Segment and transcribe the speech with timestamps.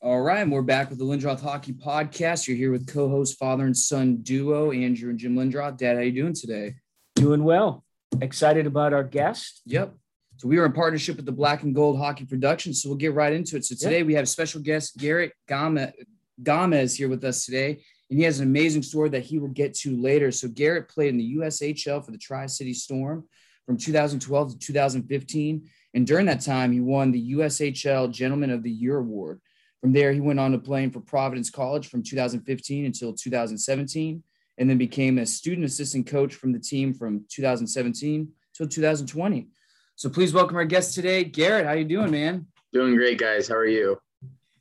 [0.00, 2.46] All right, and we're back with the Lindroth Hockey Podcast.
[2.46, 5.76] You're here with co-host father and son duo Andrew and Jim Lindroth.
[5.76, 6.76] Dad, how are you doing today?
[7.16, 7.84] Doing well.
[8.20, 9.60] Excited about our guest.
[9.66, 9.92] Yep.
[10.36, 12.72] So we are in partnership with the Black and Gold Hockey Production.
[12.74, 13.64] So we'll get right into it.
[13.64, 14.06] So today yep.
[14.06, 18.84] we have special guest Garrett Gamez here with us today, and he has an amazing
[18.84, 20.30] story that he will get to later.
[20.30, 23.24] So Garrett played in the USHL for the Tri City Storm
[23.66, 28.70] from 2012 to 2015, and during that time he won the USHL Gentleman of the
[28.70, 29.40] Year award.
[29.80, 34.22] From there, he went on to playing for Providence College from 2015 until 2017,
[34.58, 39.48] and then became a student assistant coach from the team from 2017 till 2020.
[39.94, 41.66] So please welcome our guest today, Garrett.
[41.66, 42.46] How you doing, man?
[42.72, 43.48] Doing great, guys.
[43.48, 44.00] How are you?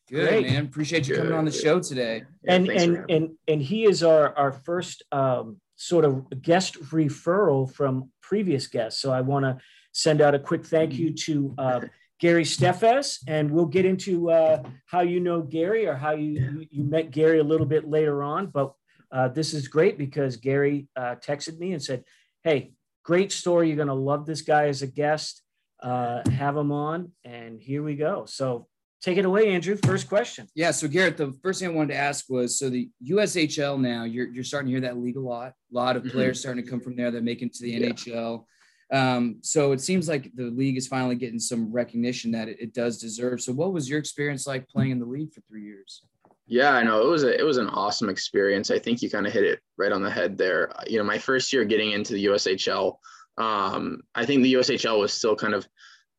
[0.09, 0.47] Good, great.
[0.47, 0.65] man.
[0.65, 2.23] Appreciate you coming on the show today.
[2.43, 7.71] Yeah, and and and and he is our our first um, sort of guest referral
[7.71, 9.01] from previous guests.
[9.01, 9.57] So I want to
[9.91, 11.55] send out a quick thank you to.
[11.57, 11.81] Uh,
[12.19, 16.83] Gary Steffes, and we'll get into uh, how you know Gary or how you, you,
[16.83, 18.47] met Gary a little bit later on.
[18.47, 18.73] But
[19.11, 22.03] uh, this is great because Gary uh, texted me and said,
[22.43, 23.67] "Hey, great story.
[23.67, 25.43] You're going to love this guy as a guest.
[25.81, 28.25] Uh, have him on." And here we go.
[28.25, 28.67] So
[29.01, 29.77] take it away, Andrew.
[29.85, 30.47] First question.
[30.55, 30.71] Yeah.
[30.71, 34.27] So Garrett, the first thing I wanted to ask was, so the USHL now, you're
[34.27, 35.53] you're starting to hear that league a lot.
[35.71, 36.13] A lot of mm-hmm.
[36.13, 36.41] players mm-hmm.
[36.41, 37.89] starting to come from there that make it to the yeah.
[37.89, 38.45] NHL.
[38.91, 42.73] Um, so it seems like the league is finally getting some recognition that it, it,
[42.73, 43.41] does deserve.
[43.41, 46.03] So what was your experience like playing in the league for three years?
[46.45, 48.71] Yeah, I know it was a, it was an awesome experience.
[48.71, 50.71] I think you kind of hit it right on the head there.
[50.87, 52.95] You know, my first year getting into the USHL,
[53.37, 55.67] um, I think the USHL was still kind of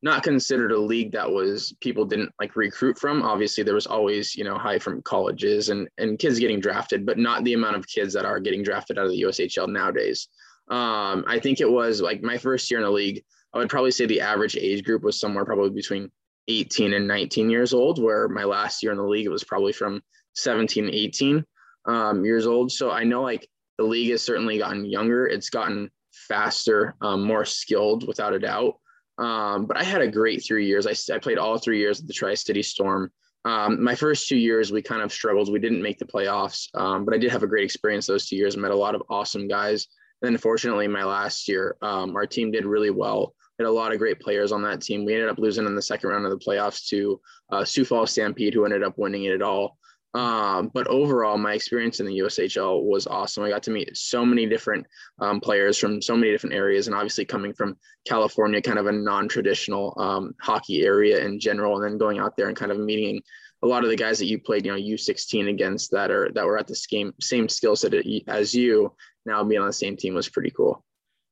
[0.02, 3.22] not considered a league that was people didn't like recruit from.
[3.22, 7.18] Obviously, there was always you know high from colleges and and kids getting drafted, but
[7.18, 10.28] not the amount of kids that are getting drafted out of the USHL nowadays.
[10.70, 13.24] Um, I think it was like my first year in the league.
[13.54, 16.10] I would probably say the average age group was somewhere probably between
[16.48, 19.72] 18 and 19 years old, where my last year in the league, it was probably
[19.72, 20.02] from
[20.34, 21.44] 17, 18
[21.86, 22.70] um, years old.
[22.70, 25.26] So I know like the league has certainly gotten younger.
[25.26, 28.74] It's gotten faster, um, more skilled without a doubt.
[29.18, 30.86] Um, but I had a great three years.
[30.86, 33.10] I, I played all three years at the Tri City Storm.
[33.44, 35.50] Um, my first two years, we kind of struggled.
[35.50, 38.36] We didn't make the playoffs, um, but I did have a great experience those two
[38.36, 38.56] years.
[38.56, 39.88] I met a lot of awesome guys.
[40.22, 43.34] And unfortunately, my last year, um, our team did really well.
[43.58, 45.04] Had a lot of great players on that team.
[45.04, 47.20] We ended up losing in the second round of the playoffs to
[47.50, 49.78] uh, Sioux Falls Stampede, who ended up winning it all.
[50.14, 53.44] Um, but overall, my experience in the USHL was awesome.
[53.44, 54.86] I got to meet so many different
[55.20, 57.76] um, players from so many different areas, and obviously coming from
[58.06, 62.48] California, kind of a non-traditional um, hockey area in general, and then going out there
[62.48, 63.20] and kind of meeting
[63.62, 66.46] a lot of the guys that you played, you know, U16 against that are that
[66.46, 67.94] were at the same same skill set
[68.28, 68.94] as you,
[69.26, 70.84] now being on the same team was pretty cool.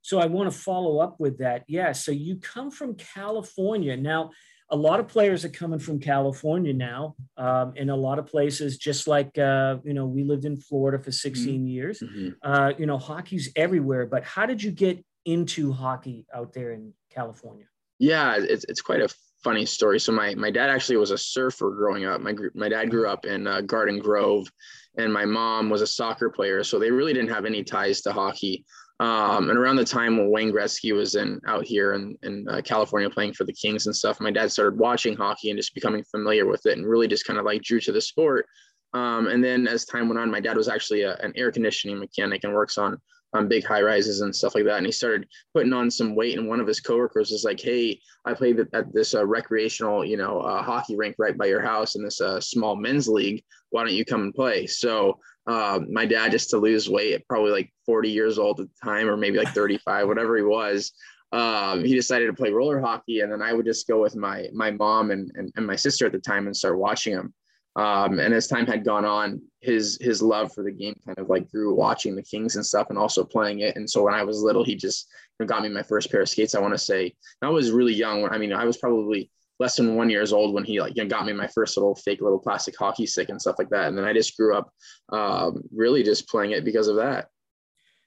[0.03, 1.65] So I want to follow up with that.
[1.67, 1.91] Yeah.
[1.93, 4.31] So you come from California now.
[4.71, 8.79] A lot of players are coming from California now, um, in a lot of places.
[8.79, 11.67] Just like uh, you know, we lived in Florida for 16 mm-hmm.
[11.67, 12.01] years.
[12.01, 12.29] Mm-hmm.
[12.43, 14.07] Uh, you know, hockey's everywhere.
[14.07, 17.67] But how did you get into hockey out there in California?
[17.99, 19.09] Yeah, it's it's quite a
[19.43, 20.01] funny story.
[20.01, 22.21] So my my dad actually was a surfer growing up.
[22.21, 24.51] My my dad grew up in uh, Garden Grove,
[24.99, 26.65] and my mom was a soccer player.
[26.65, 28.65] So they really didn't have any ties to hockey.
[28.99, 32.62] Um, and around the time when Wayne Gretzky was in out here in, in uh,
[32.62, 36.03] California playing for the Kings and stuff, my dad started watching hockey and just becoming
[36.05, 38.47] familiar with it, and really just kind of like drew to the sport.
[38.95, 41.99] Um, and then as time went on, my dad was actually a, an air conditioning
[41.99, 42.99] mechanic and works on
[43.34, 44.78] on big high rises and stuff like that.
[44.78, 46.39] And he started putting on some weight.
[46.39, 50.17] And one of his coworkers was like, "Hey, I played at this uh, recreational, you
[50.17, 53.45] know, uh, hockey rink right by your house in this uh, small men's league.
[53.77, 57.53] Why don't you come and play?" So um, my dad, just to lose weight, probably
[57.53, 60.93] like 40 years old at the time, or maybe like 35, whatever he was.
[61.33, 64.49] Um, he decided to play roller hockey, and then I would just go with my
[64.53, 67.35] my mom and, and, and my sister at the time and start watching him.
[67.77, 71.29] Um, and as time had gone on, his his love for the game kind of
[71.29, 73.77] like grew watching the Kings and stuff, and also playing it.
[73.77, 75.09] And so when I was little, he just
[75.45, 76.55] got me my first pair of skates.
[76.55, 78.27] I want to say I was really young.
[78.29, 81.09] I mean, I was probably less than one years old when he like you know,
[81.09, 83.89] got me my first little fake little plastic hockey stick and stuff like that.
[83.89, 84.71] And then I just grew up
[85.13, 87.28] um, really just playing it because of that.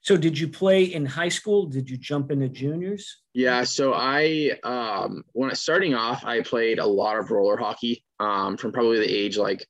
[0.01, 1.65] So did you play in high school?
[1.65, 3.17] Did you jump into juniors?
[3.33, 8.05] Yeah, so I um when I starting off, I played a lot of roller hockey
[8.19, 9.65] um from probably the age like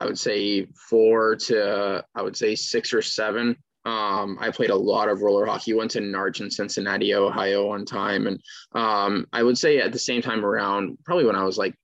[0.00, 3.56] I would say 4 to I would say 6 or 7.
[3.84, 5.74] Um, I played a lot of roller hockey.
[5.74, 8.40] Went to Narch in Cincinnati, Ohio, one time, and
[8.74, 11.74] um, I would say at the same time around, probably when I was like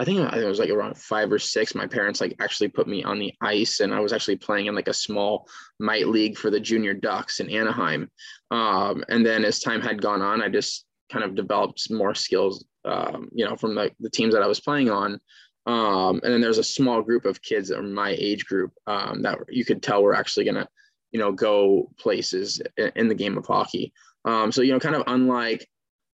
[0.00, 1.74] I think I was like around five or six.
[1.74, 4.74] My parents like actually put me on the ice, and I was actually playing in
[4.74, 5.46] like a small
[5.78, 8.10] mite league for the junior Ducks in Anaheim.
[8.50, 12.64] Um, and then as time had gone on, I just kind of developed more skills,
[12.86, 15.20] um, you know, from the, the teams that I was playing on.
[15.66, 19.20] Um, and then there's a small group of kids that are my age group um,
[19.22, 20.68] that you could tell were actually going to,
[21.12, 23.92] you know, go places in, in the game of hockey.
[24.24, 25.66] Um, so, you know, kind of unlike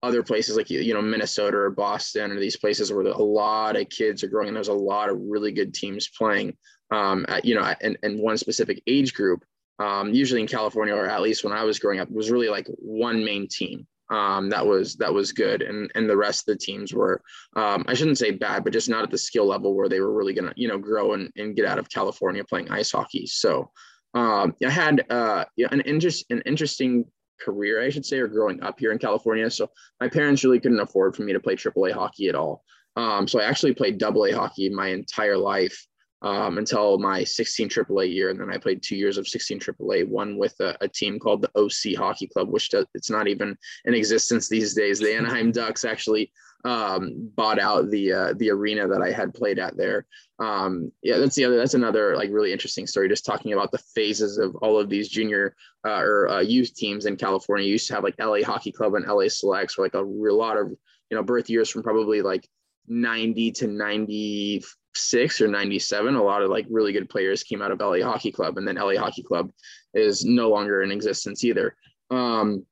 [0.01, 3.89] other places like, you know, Minnesota or Boston or these places where a lot of
[3.89, 6.57] kids are growing and there's a lot of really good teams playing,
[6.91, 9.43] um, at, you know, and, and one specific age group.
[9.79, 12.67] Um, usually in California, or at least when I was growing up, was really like
[12.77, 16.59] one main team um, that was that was good, and and the rest of the
[16.63, 17.21] teams were
[17.55, 20.13] um, I shouldn't say bad, but just not at the skill level where they were
[20.13, 23.25] really gonna you know grow and, and get out of California playing ice hockey.
[23.25, 23.71] So
[24.13, 27.05] um, I had uh, an interest an interesting
[27.39, 29.49] career, I should say, or growing up here in California.
[29.49, 29.69] So
[29.99, 32.63] my parents really couldn't afford for me to play AAA hockey at all.
[32.95, 35.87] Um, so I actually played AA hockey my entire life
[36.21, 38.29] um, until my 16 AAA year.
[38.29, 41.41] And then I played two years of 16 AAA, one with a, a, team called
[41.41, 44.99] the OC Hockey Club, which does, it's not even in existence these days.
[44.99, 46.31] The Anaheim Ducks actually
[46.63, 50.05] um, bought out the uh, the arena that I had played at there.
[50.39, 51.57] Um, yeah, that's the other.
[51.57, 53.09] That's another like really interesting story.
[53.09, 55.55] Just talking about the phases of all of these junior
[55.85, 57.65] uh, or uh, youth teams in California.
[57.65, 60.37] You used to have like LA Hockey Club and LA Selects, where like a real
[60.37, 62.47] lot of you know birth years from probably like
[62.87, 67.79] 90 to 96 or 97, a lot of like really good players came out of
[67.79, 69.51] LA Hockey Club, and then LA Hockey Club
[69.93, 71.75] is no longer in existence either.
[72.09, 72.65] Um,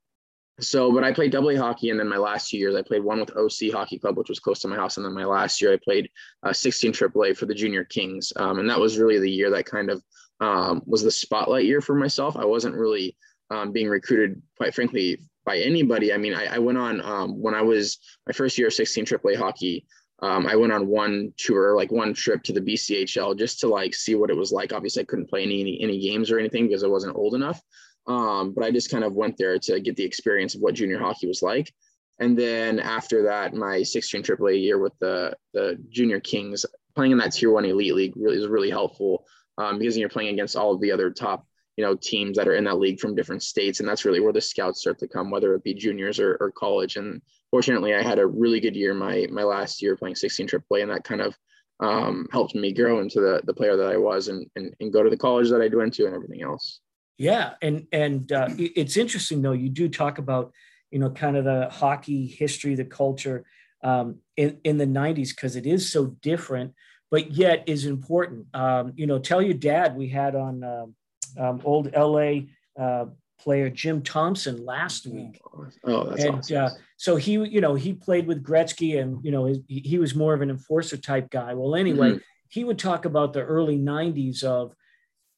[0.60, 3.02] so, but I played double A hockey, and then my last two years I played
[3.02, 5.60] one with OC Hockey Club, which was close to my house, and then my last
[5.60, 6.10] year I played
[6.42, 9.66] uh, 16 AAA for the Junior Kings, um, and that was really the year that
[9.66, 10.02] kind of
[10.40, 12.36] um, was the spotlight year for myself.
[12.36, 13.16] I wasn't really
[13.50, 16.12] um, being recruited, quite frankly, by anybody.
[16.12, 19.06] I mean, I, I went on um, when I was my first year of 16
[19.06, 19.86] AAA hockey
[20.22, 23.92] um, I went on one tour, like one trip to the BCHL just to like
[23.92, 24.72] see what it was like.
[24.72, 27.60] Obviously, I couldn't play any any games or anything because I wasn't old enough.
[28.06, 30.98] Um, but I just kind of went there to get the experience of what junior
[30.98, 31.72] hockey was like.
[32.18, 37.18] And then after that, my 16 AAA year with the the Junior Kings, playing in
[37.18, 39.24] that Tier One Elite League really is really helpful
[39.58, 41.46] um, because you're playing against all of the other top
[41.76, 44.32] you know teams that are in that league from different states, and that's really where
[44.32, 46.96] the scouts start to come, whether it be juniors or, or college.
[46.96, 50.82] And fortunately, I had a really good year my my last year playing 16 AAA,
[50.82, 51.36] and that kind of
[51.80, 55.02] um, helped me grow into the the player that I was, and, and and go
[55.02, 56.81] to the college that I went to, and everything else.
[57.18, 59.52] Yeah, and and uh, it's interesting though.
[59.52, 60.52] You do talk about
[60.90, 63.44] you know kind of the hockey history, the culture
[63.82, 66.74] um, in in the 90s because it is so different,
[67.10, 68.46] but yet is important.
[68.54, 70.94] Um, you know, tell your dad we had on um,
[71.38, 72.40] um old LA.
[72.78, 73.06] Uh,
[73.42, 75.40] player Jim Thomson last week.
[75.84, 76.56] Oh, that's and awesome.
[76.56, 80.14] uh, so he, you know, he played with Gretzky, and you know, he, he was
[80.14, 81.52] more of an enforcer type guy.
[81.54, 82.18] Well, anyway, mm-hmm.
[82.48, 84.74] he would talk about the early '90s of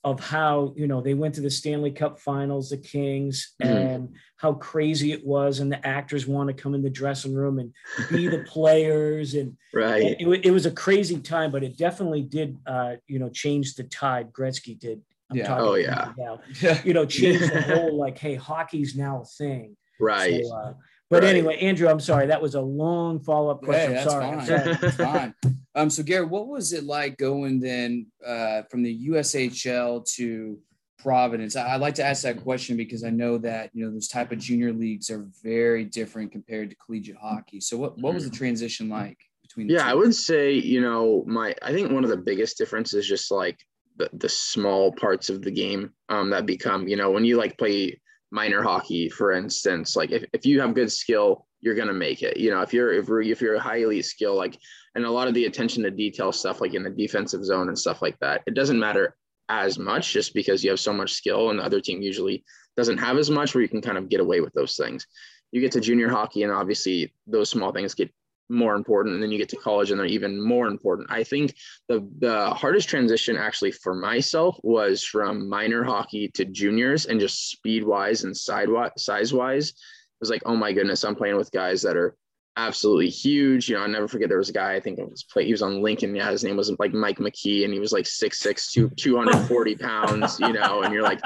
[0.04, 3.76] of how you know they went to the Stanley Cup Finals, the Kings, mm-hmm.
[3.76, 7.58] and how crazy it was, and the actors want to come in the dressing room
[7.58, 7.72] and
[8.10, 10.16] be the players, and right.
[10.20, 13.74] And it, it, was a crazy time, but it definitely did, uh, you know, change
[13.74, 14.32] the tide.
[14.32, 15.58] Gretzky did I'm yeah.
[15.58, 16.12] Oh yeah.
[16.16, 16.40] Now.
[16.84, 19.76] You know, change the whole like, hey, hockey's now a thing.
[20.00, 20.44] Right.
[20.44, 20.72] So, uh,
[21.14, 21.30] but right.
[21.30, 22.26] anyway, Andrew, I'm sorry.
[22.26, 23.90] That was a long follow up question.
[23.90, 24.36] Hey, that's sorry.
[24.36, 24.78] Fine.
[24.80, 25.34] that's fine.
[25.76, 30.58] Um, so Gary, what was it like going then uh, from the USHL to
[30.98, 31.54] Providence?
[31.54, 34.32] I, would like to ask that question because I know that you know those type
[34.32, 37.60] of junior leagues are very different compared to collegiate hockey.
[37.60, 38.38] So what what was the mm.
[38.38, 39.68] transition like between?
[39.68, 43.08] yeah, I would say you know my I think one of the biggest differences is
[43.08, 43.58] just like
[43.96, 47.58] the, the small parts of the game um, that become, you know, when you like
[47.58, 48.00] play
[48.34, 52.36] minor hockey, for instance, like if, if you have good skill, you're to make it,
[52.36, 54.58] you know, if you're, if, if you're a high elite skill, like,
[54.96, 57.78] and a lot of the attention to detail stuff, like in the defensive zone and
[57.78, 59.16] stuff like that, it doesn't matter
[59.48, 62.44] as much just because you have so much skill and the other team usually
[62.76, 65.06] doesn't have as much where you can kind of get away with those things.
[65.52, 68.12] You get to junior hockey and obviously those small things get
[68.48, 71.10] more important and then you get to college and they're even more important.
[71.10, 71.54] I think
[71.88, 77.50] the the hardest transition actually for myself was from minor hockey to juniors and just
[77.50, 79.74] speed wise and side size wise it
[80.20, 82.16] was like oh my goodness i'm playing with guys that are
[82.56, 83.68] absolutely huge.
[83.68, 85.52] You know, i never forget there was a guy, I think it was play, he
[85.52, 86.14] was on Lincoln.
[86.14, 90.52] Yeah, his name wasn't like Mike McKee, and he was like 6'6, 240 pounds, you
[90.52, 91.20] know, and you're like,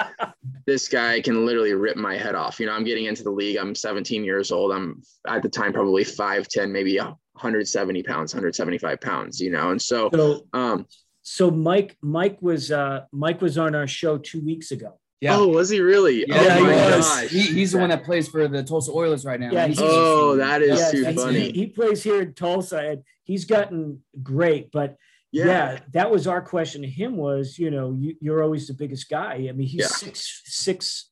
[0.67, 2.59] this guy can literally rip my head off.
[2.61, 3.57] You know, I'm getting into the league.
[3.57, 4.73] I'm 17 years old.
[4.73, 9.71] I'm at the time probably 5'10, maybe 170 pounds, 175 pounds, you know.
[9.71, 10.87] And so, so um
[11.23, 14.99] so Mike, Mike was uh Mike was on our show two weeks ago.
[15.21, 15.37] Yeah.
[15.37, 16.25] Oh, was he really?
[16.29, 17.29] Yeah, oh my he gosh.
[17.29, 19.51] He, he's the one that plays for the Tulsa Oilers right now.
[19.51, 19.73] Yeah.
[19.79, 21.41] oh, that is yeah, too funny.
[21.41, 24.71] He, he, plays here in Tulsa and he's gotten great.
[24.71, 24.97] But
[25.33, 25.47] yeah.
[25.47, 25.79] yeah.
[25.93, 29.49] that was our question to him was, you know, you, are always the biggest guy.
[29.49, 29.87] I mean, he's yeah.
[29.89, 31.11] six, six,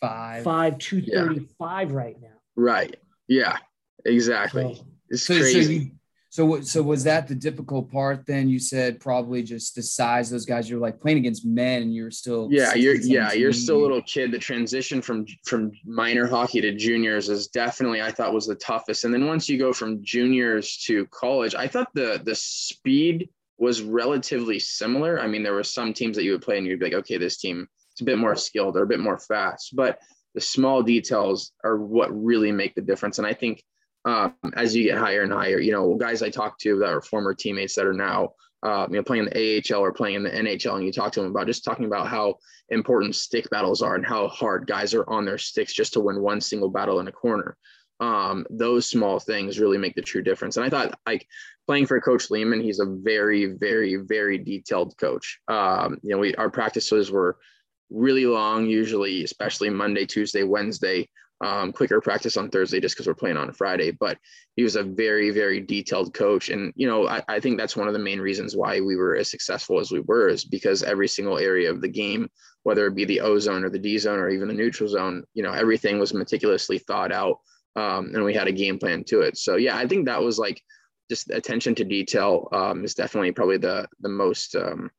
[0.00, 2.36] five, five, two thirty-five right now.
[2.54, 2.96] Right.
[3.28, 3.56] Yeah,
[4.04, 4.74] exactly.
[4.74, 5.64] So, it's so, crazy.
[5.64, 5.90] So you,
[6.30, 8.26] So, so was that the difficult part?
[8.26, 10.28] Then you said probably just the size.
[10.28, 13.78] Those guys you're like playing against men, and you're still yeah, you're yeah, you're still
[13.78, 14.30] a little kid.
[14.30, 19.04] The transition from from minor hockey to juniors is definitely I thought was the toughest.
[19.04, 23.82] And then once you go from juniors to college, I thought the the speed was
[23.82, 25.20] relatively similar.
[25.20, 27.16] I mean, there were some teams that you would play and you'd be like, okay,
[27.16, 27.66] this team
[27.96, 29.98] is a bit more skilled or a bit more fast, but
[30.34, 33.18] the small details are what really make the difference.
[33.18, 33.64] And I think
[34.08, 37.02] um, as you get higher and higher, you know, guys I talk to that are
[37.02, 38.30] former teammates that are now,
[38.62, 41.12] uh, you know, playing in the AHL or playing in the NHL, and you talk
[41.12, 42.36] to them about just talking about how
[42.70, 46.22] important stick battles are and how hard guys are on their sticks just to win
[46.22, 47.54] one single battle in a corner.
[48.00, 50.56] Um, those small things really make the true difference.
[50.56, 51.26] And I thought, like
[51.66, 55.38] playing for Coach Leaman, he's a very, very, very detailed coach.
[55.48, 57.36] Um, you know, we our practices were
[57.90, 61.10] really long, usually, especially Monday, Tuesday, Wednesday.
[61.40, 63.92] Um, quicker practice on Thursday just because we're playing on Friday.
[63.92, 64.18] But
[64.56, 66.48] he was a very, very detailed coach.
[66.48, 69.14] And, you know, I, I, think that's one of the main reasons why we were
[69.14, 72.28] as successful as we were is because every single area of the game,
[72.64, 75.22] whether it be the O zone or the D zone or even the neutral zone,
[75.32, 77.38] you know, everything was meticulously thought out.
[77.76, 79.38] Um, and we had a game plan to it.
[79.38, 80.60] So, yeah, I think that was like
[81.08, 84.90] just attention to detail um, is definitely probably the, the most, um,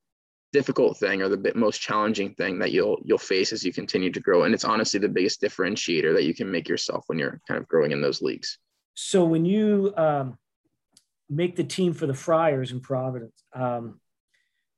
[0.51, 4.19] difficult thing or the most challenging thing that you'll you'll face as you continue to
[4.19, 7.59] grow and it's honestly the biggest differentiator that you can make yourself when you're kind
[7.59, 8.57] of growing in those leagues.
[8.95, 10.37] So when you um,
[11.29, 13.99] make the team for the friars in providence um,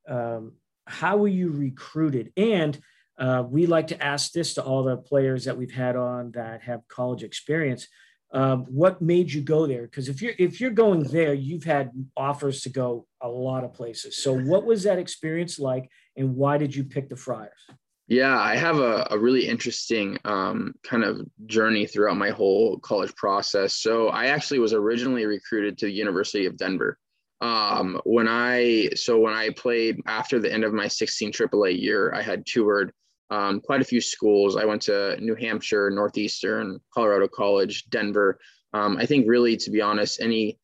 [0.09, 0.53] um,
[0.85, 2.31] how were you recruited?
[2.35, 2.79] And
[3.17, 6.63] uh, we like to ask this to all the players that we've had on that
[6.63, 7.87] have college experience
[8.33, 9.83] um, what made you go there?
[9.83, 13.73] Because if you're if you're going there, you've had offers to go a lot of
[13.73, 14.23] places.
[14.23, 17.59] So what was that experience like, and why did you pick the Friars?
[18.07, 23.15] Yeah, I have a, a really interesting um, kind of journey throughout my whole college
[23.15, 23.77] process.
[23.77, 26.97] So I actually was originally recruited to the University of Denver.
[27.39, 32.13] Um, when I so when I played after the end of my 16 AAA year,
[32.13, 32.91] I had toured
[33.31, 34.57] um, quite a few schools.
[34.57, 38.37] I went to New Hampshire, Northeastern, Colorado College, Denver.
[38.73, 40.59] Um, I think really, to be honest, any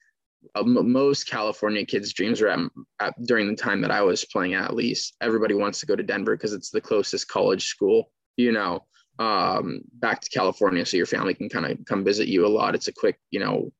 [0.54, 2.60] uh, most California kids' dreams are at,
[3.00, 5.16] at, during the time that I was playing at least.
[5.22, 8.86] Everybody wants to go to Denver because it's the closest college school, you know,
[9.18, 12.76] um, back to California, so your family can kind of come visit you a lot.
[12.76, 13.72] It's a quick, you know,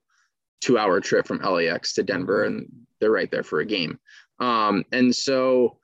[0.62, 2.68] two-hour trip from LAX to Denver, and
[3.00, 4.00] they're right there for a game.
[4.40, 5.78] Um, and so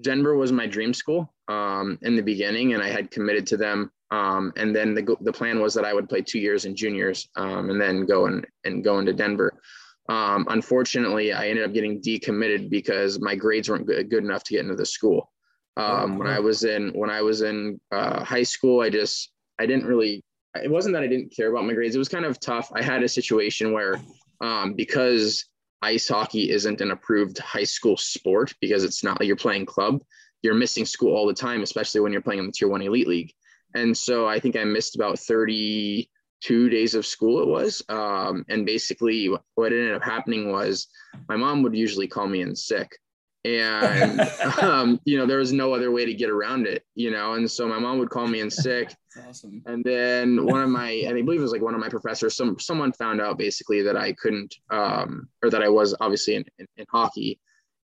[0.00, 3.90] Denver was my dream school um, in the beginning, and I had committed to them.
[4.10, 7.28] Um, and then the, the plan was that I would play two years in juniors
[7.36, 9.60] um, and then go and, and go into Denver.
[10.08, 14.52] Um, unfortunately, I ended up getting decommitted because my grades weren't good, good enough to
[14.52, 15.30] get into the school.
[15.76, 19.66] Um, when I was in when I was in uh, high school, I just I
[19.66, 20.22] didn't really.
[20.62, 21.96] It wasn't that I didn't care about my grades.
[21.96, 22.70] It was kind of tough.
[22.76, 24.00] I had a situation where
[24.40, 25.46] um, because
[25.82, 30.00] ice hockey isn't an approved high school sport because it's not like you're playing club.
[30.44, 33.08] You're missing school all the time, especially when you're playing in the Tier One Elite
[33.08, 33.32] League.
[33.74, 37.42] And so I think I missed about 32 days of school.
[37.42, 40.86] It was, um, and basically what ended up happening was
[41.28, 42.96] my mom would usually call me in sick,
[43.44, 44.20] and
[44.62, 47.50] um, you know there was no other way to get around it you know and
[47.50, 48.94] so my mom would call me in sick
[49.28, 49.62] awesome.
[49.66, 52.36] and then one of my and i believe it was like one of my professors
[52.36, 56.44] some someone found out basically that i couldn't um, or that i was obviously in,
[56.58, 57.38] in, in, hockey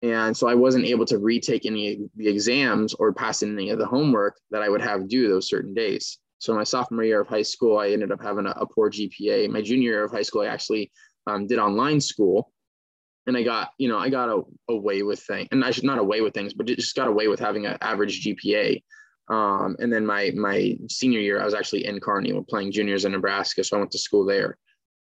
[0.02, 3.78] and so i wasn't able to retake any of the exams or pass any of
[3.78, 7.28] the homework that i would have due those certain days so my sophomore year of
[7.28, 10.22] high school i ended up having a, a poor gpa my junior year of high
[10.22, 10.90] school i actually
[11.26, 12.52] um, did online school
[13.26, 15.98] and I got, you know, I got a, away with things, and I should not
[15.98, 18.82] away with things, but just got away with having an average GPA.
[19.28, 23.12] Um, and then my my senior year, I was actually in Kearney playing juniors in
[23.12, 24.56] Nebraska, so I went to school there.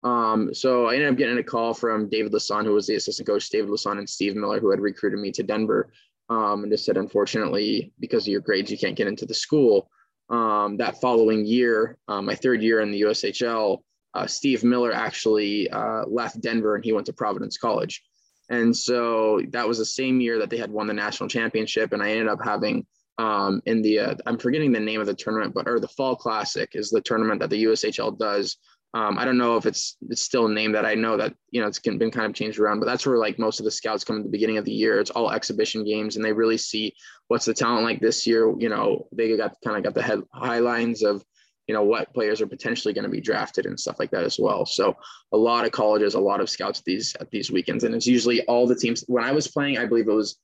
[0.02, 3.28] Um, so I ended up getting a call from David Lassonde, who was the assistant
[3.28, 5.92] coach, David Lassonde and Steve Miller, who had recruited me to Denver,
[6.30, 9.90] um, and just said, unfortunately, because of your grades, you can't get into the school.
[10.30, 13.78] Um, that following year, uh, my third year in the USHL,
[14.14, 18.02] uh, Steve Miller actually uh, left Denver and he went to Providence College.
[18.48, 21.92] And so that was the same year that they had won the national championship.
[21.92, 22.86] And I ended up having
[23.18, 26.16] um, in the, uh, I'm forgetting the name of the tournament, but, or the Fall
[26.16, 28.56] Classic is the tournament that the USHL does.
[28.92, 30.84] Um, I don't know if it's it's still name that.
[30.84, 33.38] I know that you know it's been kind of changed around, but that's where like
[33.38, 34.98] most of the scouts come at the beginning of the year.
[34.98, 36.94] It's all exhibition games, and they really see
[37.28, 38.52] what's the talent like this year.
[38.58, 41.24] You know, they got kind of got the head highlines of
[41.68, 44.40] you know what players are potentially going to be drafted and stuff like that as
[44.40, 44.66] well.
[44.66, 44.96] So
[45.32, 48.08] a lot of colleges, a lot of scouts at these at these weekends, and it's
[48.08, 49.04] usually all the teams.
[49.06, 50.36] When I was playing, I believe it was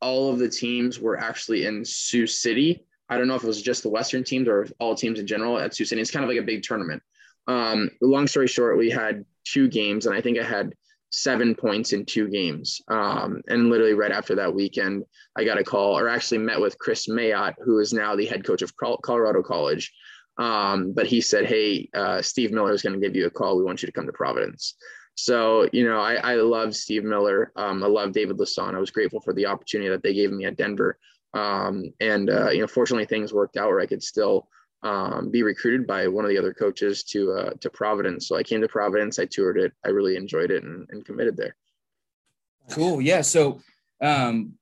[0.00, 2.84] all of the teams were actually in Sioux City.
[3.08, 5.56] I don't know if it was just the Western teams or all teams in general
[5.56, 6.00] at Sioux City.
[6.00, 7.00] It's kind of like a big tournament.
[7.46, 10.74] Um, long story short, we had two games, and I think I had
[11.10, 12.80] seven points in two games.
[12.88, 15.04] Um, and literally right after that weekend,
[15.36, 18.44] I got a call or actually met with Kris Mayotte, who is now the head
[18.44, 19.92] coach of Colorado College.
[20.38, 23.58] Um, but he said, Hey, uh, Steve Miller is going to give you a call.
[23.58, 24.74] We want you to come to Providence.
[25.14, 27.52] So, you know, I, I love Steve Miller.
[27.54, 28.74] Um, I love David Lassonde.
[28.74, 30.98] I was grateful for the opportunity that they gave me at Denver.
[31.34, 34.48] Um, and, uh, you know, fortunately things worked out where I could still
[34.82, 38.28] um, be recruited by one of the other coaches to, uh, to Providence.
[38.28, 39.72] So I came to Providence, I toured it.
[39.84, 41.56] I really enjoyed it and, and committed there.
[42.70, 43.00] Cool.
[43.00, 43.22] Yeah.
[43.22, 43.60] So,
[44.00, 44.54] um,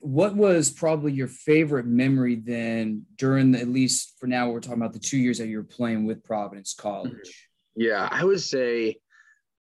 [0.00, 4.80] what was probably your favorite memory then during the, at least for now we're talking
[4.80, 8.96] about the two years that you were playing with providence college yeah i would say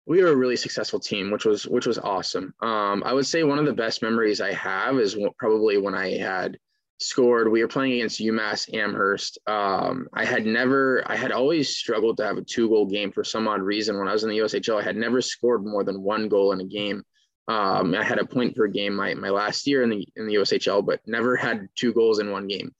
[0.06, 3.42] we were a really successful team which was which was awesome um, i would say
[3.42, 6.58] one of the best memories i have is probably when i had
[7.00, 12.16] scored we were playing against umass amherst um, i had never i had always struggled
[12.16, 14.38] to have a two goal game for some odd reason when i was in the
[14.38, 17.02] ushl i had never scored more than one goal in a game
[17.50, 20.34] um, I had a point per game my, my last year in the in the
[20.34, 22.72] USHL, but never had two goals in one game.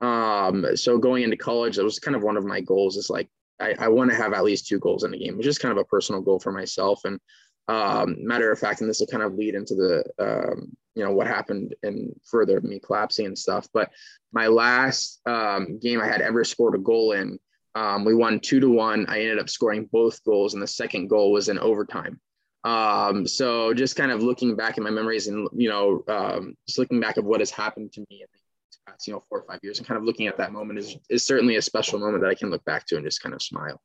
[0.00, 2.96] Um, so going into college, that was kind of one of my goals.
[2.96, 3.28] Is like
[3.60, 5.70] I, I want to have at least two goals in a game, which is kind
[5.70, 7.04] of a personal goal for myself.
[7.04, 7.20] And
[7.68, 11.12] um, matter of fact, and this will kind of lead into the um, you know
[11.12, 13.68] what happened and further me collapsing and stuff.
[13.72, 13.90] But
[14.32, 17.38] my last um, game I had ever scored a goal in,
[17.74, 19.06] um, we won two to one.
[19.08, 22.20] I ended up scoring both goals, and the second goal was in overtime.
[22.66, 26.80] Um, so just kind of looking back in my memories and, you know, um, just
[26.80, 29.44] looking back of what has happened to me in the past, you know, four or
[29.48, 32.24] five years and kind of looking at that moment is, is certainly a special moment
[32.24, 33.80] that I can look back to and just kind of smile.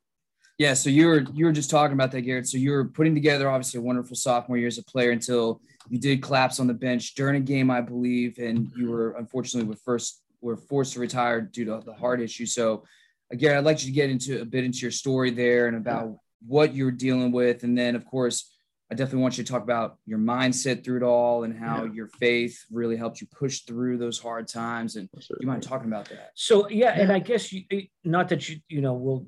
[0.61, 0.75] Yeah.
[0.75, 2.47] So you were, you were just talking about that, Garrett.
[2.47, 5.97] So you were putting together obviously a wonderful sophomore year as a player until you
[5.97, 8.37] did collapse on the bench during a game, I believe.
[8.37, 12.45] And you were unfortunately were first, were forced to retire due to the heart issue.
[12.45, 12.83] So
[13.31, 16.15] again, I'd like you to get into a bit into your story there and about
[16.45, 17.63] what you're dealing with.
[17.63, 18.55] And then of course,
[18.91, 21.93] I definitely want you to talk about your mindset through it all and how yeah.
[21.93, 24.95] your faith really helped you push through those hard times.
[24.95, 25.09] And
[25.39, 26.33] you mind talking about that?
[26.35, 27.63] So yeah, yeah, and I guess you
[28.03, 29.25] not that you you know will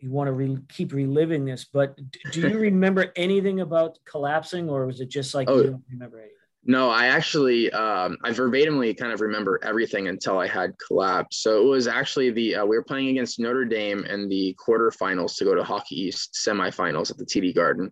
[0.00, 1.98] you want to re- keep reliving this, but
[2.32, 6.18] do you remember anything about collapsing, or was it just like oh, you don't remember
[6.18, 6.36] anything?
[6.64, 11.42] No, I actually um, I verbatimly kind of remember everything until I had collapsed.
[11.42, 15.36] So it was actually the uh, we were playing against Notre Dame in the quarterfinals
[15.36, 17.90] to go to Hockey East semifinals at the TD Garden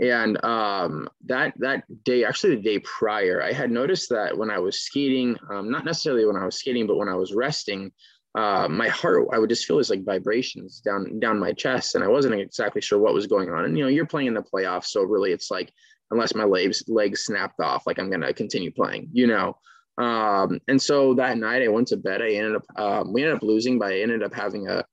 [0.00, 4.58] and um, that that day, actually the day prior, I had noticed that when I
[4.58, 7.92] was skating, um, not necessarily when I was skating, but when I was resting,
[8.34, 12.02] uh, my heart, I would just feel this like vibrations down down my chest, and
[12.02, 13.64] I wasn't exactly sure what was going on.
[13.64, 15.72] And you know, you're playing in the playoffs, so really, it's like
[16.10, 19.56] unless my legs legs snapped off, like I'm gonna continue playing, you know.
[19.98, 22.22] Um, and so that night, I went to bed.
[22.22, 24.84] I ended up um, we ended up losing, but I ended up having a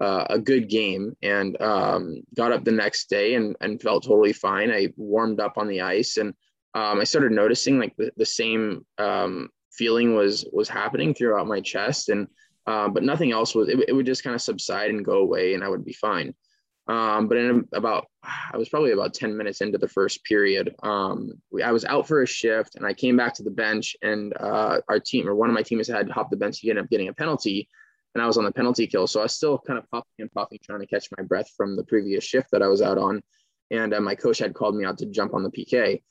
[0.00, 4.32] uh, a good game and um, got up the next day and, and felt totally
[4.32, 4.70] fine.
[4.70, 6.34] I warmed up on the ice and
[6.74, 11.60] um, I started noticing like the, the same um, feeling was was happening throughout my
[11.60, 12.28] chest and
[12.68, 15.54] uh, but nothing else was it, it, would just kind of subside and go away
[15.54, 16.34] and I would be fine.
[16.86, 20.74] Um, but in about I was probably about 10 minutes into the first period.
[20.82, 21.32] Um,
[21.64, 24.82] I was out for a shift and I came back to the bench and uh,
[24.86, 27.08] our team or one of my teammates had hopped the bench to end up getting
[27.08, 27.70] a penalty
[28.14, 29.06] and I was on the penalty kill.
[29.06, 31.74] So I was still kind of puffing and puffing, trying to catch my breath from
[31.74, 33.22] the previous shift that I was out on.
[33.70, 36.02] And uh, my coach had called me out to jump on the PK.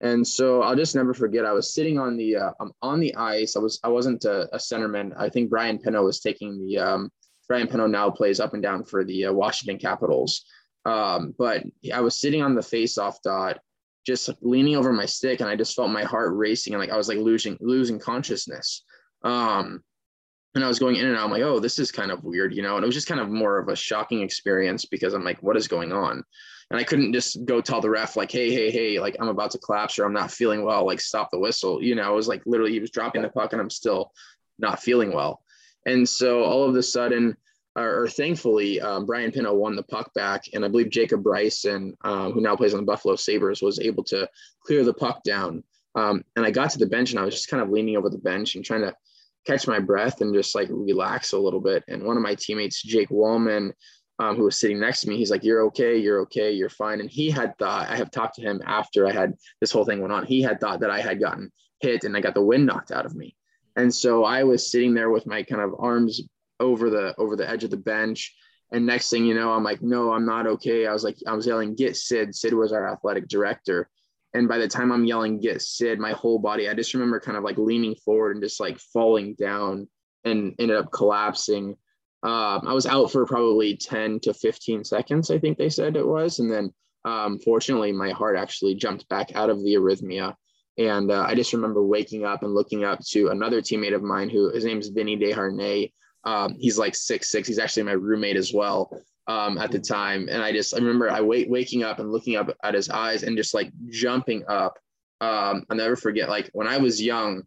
[0.00, 1.46] And so I'll just never forget.
[1.46, 3.56] I was sitting on the uh, um, on the ice.
[3.56, 5.12] I was I wasn't a, a centerman.
[5.18, 7.10] I think Brian Pinho was taking the um,
[7.48, 10.44] Brian Pinho now plays up and down for the uh, Washington Capitals.
[10.84, 13.58] Um, but I was sitting on the face-off dot,
[14.06, 16.96] just leaning over my stick, and I just felt my heart racing and like I
[16.96, 18.84] was like losing losing consciousness.
[19.22, 19.82] Um,
[20.54, 21.24] and I was going in and out.
[21.24, 22.76] I'm like, oh, this is kind of weird, you know.
[22.76, 25.56] And it was just kind of more of a shocking experience because I'm like, what
[25.56, 26.22] is going on?
[26.70, 29.52] And I couldn't just go tell the ref like, hey, hey, hey, like I'm about
[29.52, 30.84] to collapse or I'm not feeling well.
[30.84, 31.82] Like stop the whistle.
[31.82, 34.12] You know, it was like literally he was dropping the puck and I'm still
[34.58, 35.42] not feeling well.
[35.86, 37.36] And so all of a sudden,
[37.76, 41.94] or, or thankfully, um, Brian Pinho won the puck back, and I believe Jacob Bryson,
[42.02, 44.28] um, who now plays on the Buffalo Sabres, was able to
[44.64, 45.62] clear the puck down.
[45.94, 48.10] Um, and I got to the bench and I was just kind of leaning over
[48.10, 48.94] the bench and trying to
[49.46, 51.84] catch my breath and just like relax a little bit.
[51.88, 53.72] And one of my teammates, Jake Walman,
[54.18, 57.00] um, who was sitting next to me, he's like, "You're okay, you're okay, you're fine."
[57.00, 60.00] And he had thought I have talked to him after I had this whole thing
[60.00, 60.24] went on.
[60.24, 63.06] He had thought that I had gotten hit and I got the wind knocked out
[63.06, 63.36] of me.
[63.76, 66.22] And so I was sitting there with my kind of arms
[66.60, 68.34] over the over the edge of the bench.
[68.72, 70.86] And next thing you know, I'm like, no, I'm not okay.
[70.86, 72.34] I was like, I was yelling, get Sid.
[72.34, 73.88] Sid was our athletic director.
[74.34, 77.36] And by the time I'm yelling, get Sid, my whole body, I just remember kind
[77.36, 79.88] of like leaning forward and just like falling down
[80.24, 81.76] and ended up collapsing.
[82.26, 86.04] Um, I was out for probably 10 to 15 seconds, I think they said it
[86.04, 86.40] was.
[86.40, 90.34] And then um, fortunately, my heart actually jumped back out of the arrhythmia.
[90.76, 94.28] And uh, I just remember waking up and looking up to another teammate of mine
[94.28, 95.92] who his name is Vinny Desharnais.
[96.24, 97.46] Um, he's like six six.
[97.46, 98.90] He's actually my roommate as well
[99.28, 100.28] um, at the time.
[100.28, 103.22] And I just I remember I wait waking up and looking up at his eyes
[103.22, 104.80] and just like jumping up.
[105.20, 106.28] Um, I'll never forget.
[106.28, 107.44] Like when I was young,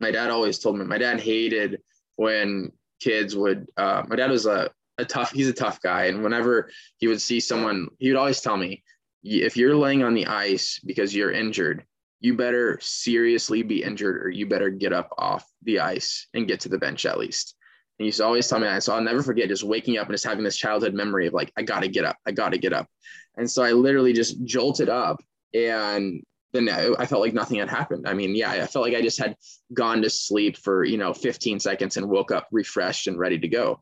[0.00, 0.86] my dad always told me.
[0.86, 1.82] My dad hated
[2.16, 3.66] when kids would.
[3.76, 5.32] Uh, my dad was a a tough.
[5.32, 8.82] He's a tough guy, and whenever he would see someone, he would always tell me,
[9.22, 11.84] if you're laying on the ice because you're injured,
[12.20, 16.60] you better seriously be injured or you better get up off the ice and get
[16.60, 17.56] to the bench at least.
[17.98, 18.82] And he used to always tell me that.
[18.82, 21.52] So I'll never forget just waking up and just having this childhood memory of like,
[21.56, 22.16] I got to get up.
[22.26, 22.88] I got to get up.
[23.36, 25.20] And so I literally just jolted up
[25.52, 28.06] and then I felt like nothing had happened.
[28.06, 29.36] I mean, yeah, I felt like I just had
[29.72, 33.48] gone to sleep for, you know, 15 seconds and woke up refreshed and ready to
[33.48, 33.80] go.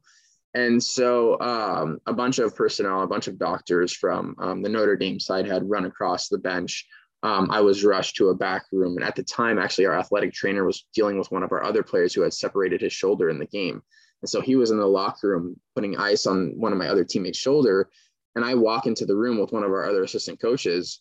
[0.55, 4.97] And so um, a bunch of personnel, a bunch of doctors from um, the Notre
[4.97, 6.87] Dame side had run across the bench
[7.23, 8.97] um, I was rushed to a back room.
[8.97, 11.83] And at the time, actually, our athletic trainer was dealing with one of our other
[11.83, 13.83] players who had separated his shoulder in the game.
[14.23, 17.05] And so he was in the locker room putting ice on one of my other
[17.05, 17.91] teammates' shoulder.
[18.35, 21.01] And I walk into the room with one of our other assistant coaches,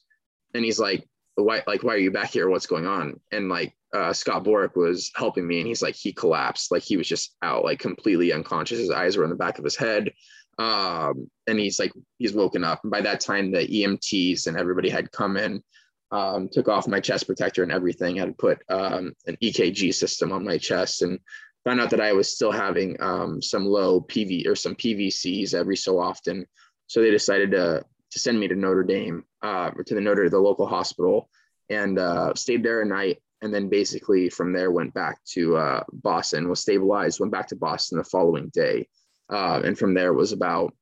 [0.53, 1.07] and he's like,
[1.43, 1.63] "Why?
[1.67, 2.49] Like, why are you back here?
[2.49, 6.13] What's going on?" And like uh, Scott Borek was helping me, and he's like, he
[6.13, 8.79] collapsed, like he was just out, like completely unconscious.
[8.79, 10.11] His eyes were in the back of his head,
[10.57, 12.81] um, and he's like, he's woken up.
[12.83, 15.63] And by that time, the EMTs and everybody had come in
[16.11, 18.15] um, took off my chest protector and everything.
[18.15, 21.19] Had put um, an EKG system on my chest and
[21.63, 25.77] found out that I was still having um, some low PV or some PVCs every
[25.77, 26.45] so often.
[26.87, 30.39] So they decided to to send me to Notre Dame uh, to the Notre the
[30.39, 31.29] local hospital
[31.69, 33.21] and uh, stayed there a night.
[33.41, 37.55] And then basically from there went back to uh, Boston, was stabilized, went back to
[37.55, 38.87] Boston the following day.
[39.31, 40.73] Uh, and from there was about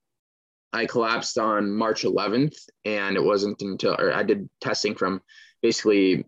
[0.74, 5.22] I collapsed on March 11th, and it wasn't until or I did testing from
[5.62, 6.26] basically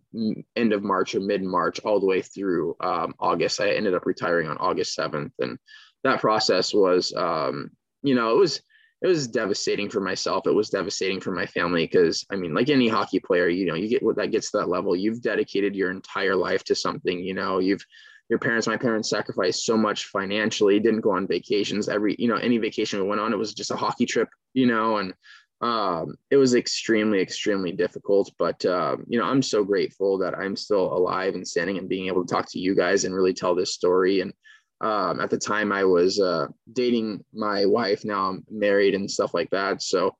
[0.55, 3.59] end of March or mid March all the way through um, August.
[3.59, 5.59] I ended up retiring on August 7th, and
[6.03, 8.61] that process was, um, you know, it was
[9.01, 10.45] it was devastating for myself.
[10.45, 13.75] It was devastating for my family because I mean, like any hockey player, you know,
[13.75, 14.95] you get what that gets to that level.
[14.95, 17.19] You've dedicated your entire life to something.
[17.19, 17.85] You know, you've
[18.29, 21.89] your parents, my parents sacrificed so much financially, didn't go on vacations.
[21.89, 24.67] Every, you know, any vacation we went on, it was just a hockey trip, you
[24.67, 25.13] know, and
[25.61, 28.31] um, it was extremely, extremely difficult.
[28.37, 32.05] But, um, you know, I'm so grateful that I'm still alive and standing and being
[32.05, 34.21] able to talk to you guys and really tell this story.
[34.21, 34.31] And
[34.81, 38.05] um, at the time, I was uh, dating my wife.
[38.05, 39.81] Now I'm married and stuff like that.
[39.81, 40.15] So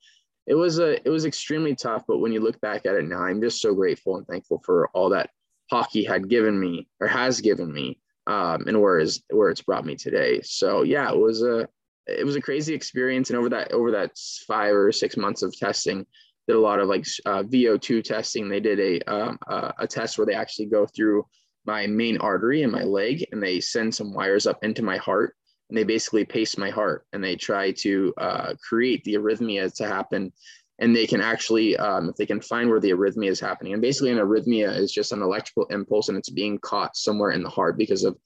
[0.47, 2.03] it was a, it was extremely tough.
[2.07, 4.89] But when you look back at it now, I'm just so grateful and thankful for
[4.89, 5.29] all that
[5.69, 9.85] hockey had given me or has given me um, and where is where it's brought
[9.85, 10.41] me today.
[10.43, 11.67] So yeah, it was a
[12.05, 14.17] it was a crazy experience, and over that over that
[14.47, 16.05] five or six months of testing,
[16.47, 18.47] did a lot of like uh, VO2 testing.
[18.47, 21.25] They did a um, uh, a test where they actually go through
[21.65, 25.35] my main artery in my leg, and they send some wires up into my heart,
[25.69, 29.87] and they basically pace my heart, and they try to uh, create the arrhythmia to
[29.87, 30.31] happen
[30.79, 33.81] and they can actually, um, if they can find where the arrhythmia is happening, and
[33.81, 37.49] basically an arrhythmia is just an electrical impulse and it's being caught somewhere in the
[37.49, 38.17] heart because of,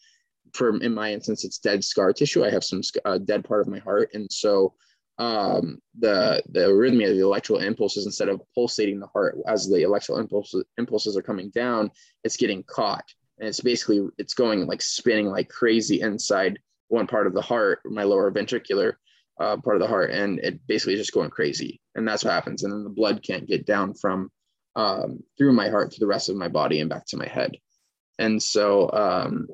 [0.54, 2.46] for in my instance, it's dead scar tissue.
[2.46, 4.76] I have some uh, dead part of my heart, and so
[5.18, 10.20] um, the the arrhythmia, the electrical impulses, instead of pulsating the heart as the electrical
[10.20, 11.90] impulses impulses are coming down,
[12.24, 13.06] it's getting caught,
[13.44, 17.80] and it's basically it's going like spinning like crazy inside one part of the heart,
[17.84, 18.94] my lower ventricular
[19.38, 21.82] uh, part of the heart, and it basically just going crazy.
[21.94, 22.64] And that's what happens.
[22.64, 24.32] And then the blood can't get down from
[24.78, 27.58] um, through my heart to the rest of my body and back to my head.
[28.18, 29.50] And so um,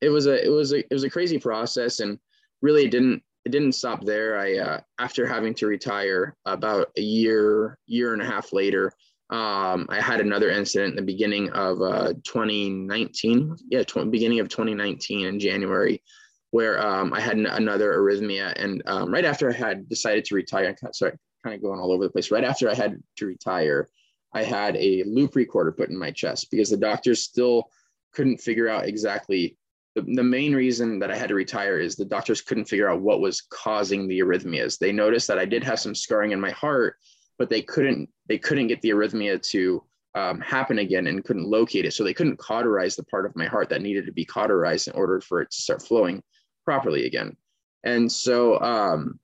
[0.00, 2.20] it was a it was a it was a crazy process, and
[2.62, 4.38] really it didn't it didn't stop there.
[4.38, 8.92] I uh, after having to retire about a year year and a half later.
[9.28, 13.56] Um, I had another incident in the beginning of uh, 2019.
[13.70, 16.02] Yeah, tw- beginning of 2019 in January
[16.50, 18.52] where um, I had an, another arrhythmia.
[18.56, 21.12] And um, right after I had decided to retire, sorry,
[21.44, 22.30] kind of going all over the place.
[22.30, 23.88] Right after I had to retire,
[24.32, 27.70] I had a loop recorder put in my chest because the doctors still
[28.12, 29.56] couldn't figure out exactly.
[29.94, 33.00] The, the main reason that I had to retire is the doctors couldn't figure out
[33.00, 34.78] what was causing the arrhythmias.
[34.78, 36.96] They noticed that I did have some scarring in my heart,
[37.38, 39.82] but they couldn't they couldn't get the arrhythmia to
[40.16, 41.92] um, happen again and couldn't locate it.
[41.92, 44.94] So they couldn't cauterize the part of my heart that needed to be cauterized in
[44.94, 46.22] order for it to start flowing
[46.64, 47.36] properly again.
[47.84, 49.20] And so um,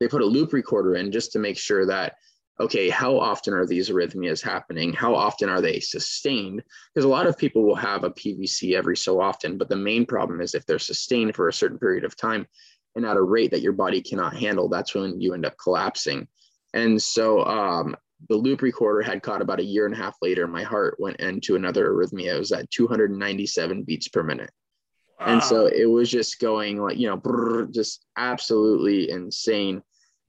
[0.00, 2.16] they put a loop recorder in just to make sure that,
[2.58, 4.92] okay, how often are these arrhythmias happening?
[4.92, 6.62] How often are they sustained?
[6.92, 10.04] Because a lot of people will have a PVC every so often, but the main
[10.04, 12.46] problem is if they're sustained for a certain period of time
[12.96, 16.26] and at a rate that your body cannot handle, that's when you end up collapsing.
[16.72, 17.96] And so um,
[18.28, 20.46] the loop recorder had caught about a year and a half later.
[20.46, 22.34] My heart went into another arrhythmia.
[22.34, 24.50] It was at 297 beats per minute.
[25.18, 25.26] Wow.
[25.26, 29.82] And so it was just going like, you know, brrr, just absolutely insane.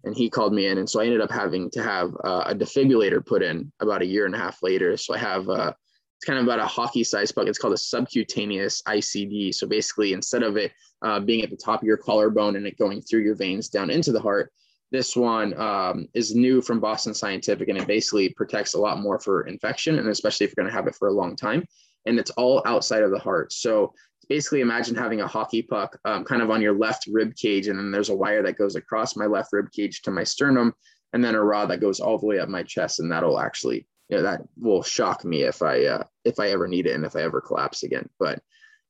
[0.04, 0.80] And he called me in.
[0.80, 4.06] And so I ended up having to have uh, a defibrillator put in about a
[4.06, 4.98] year and a half later.
[4.98, 5.74] So I have, uh,
[6.18, 7.48] it's kind of about a hockey size puck.
[7.48, 9.54] It's called a subcutaneous ICD.
[9.54, 10.72] So basically, instead of it
[11.04, 13.90] uh, being at the top of your collarbone and it going through your veins down
[13.90, 14.52] into the heart,
[14.92, 19.20] this one um, is new from Boston Scientific and it basically protects a lot more
[19.20, 21.66] for infection and especially if you're going to have it for a long time.
[22.06, 23.54] And it's all outside of the heart.
[23.54, 23.94] So
[24.28, 27.78] basically imagine having a hockey puck um, kind of on your left rib cage and
[27.78, 30.74] then there's a wire that goes across my left rib cage to my sternum
[31.14, 33.86] and then a rod that goes all the way up my chest and that'll actually
[34.08, 37.04] you know that will shock me if i uh, if i ever need it and
[37.06, 38.40] if i ever collapse again but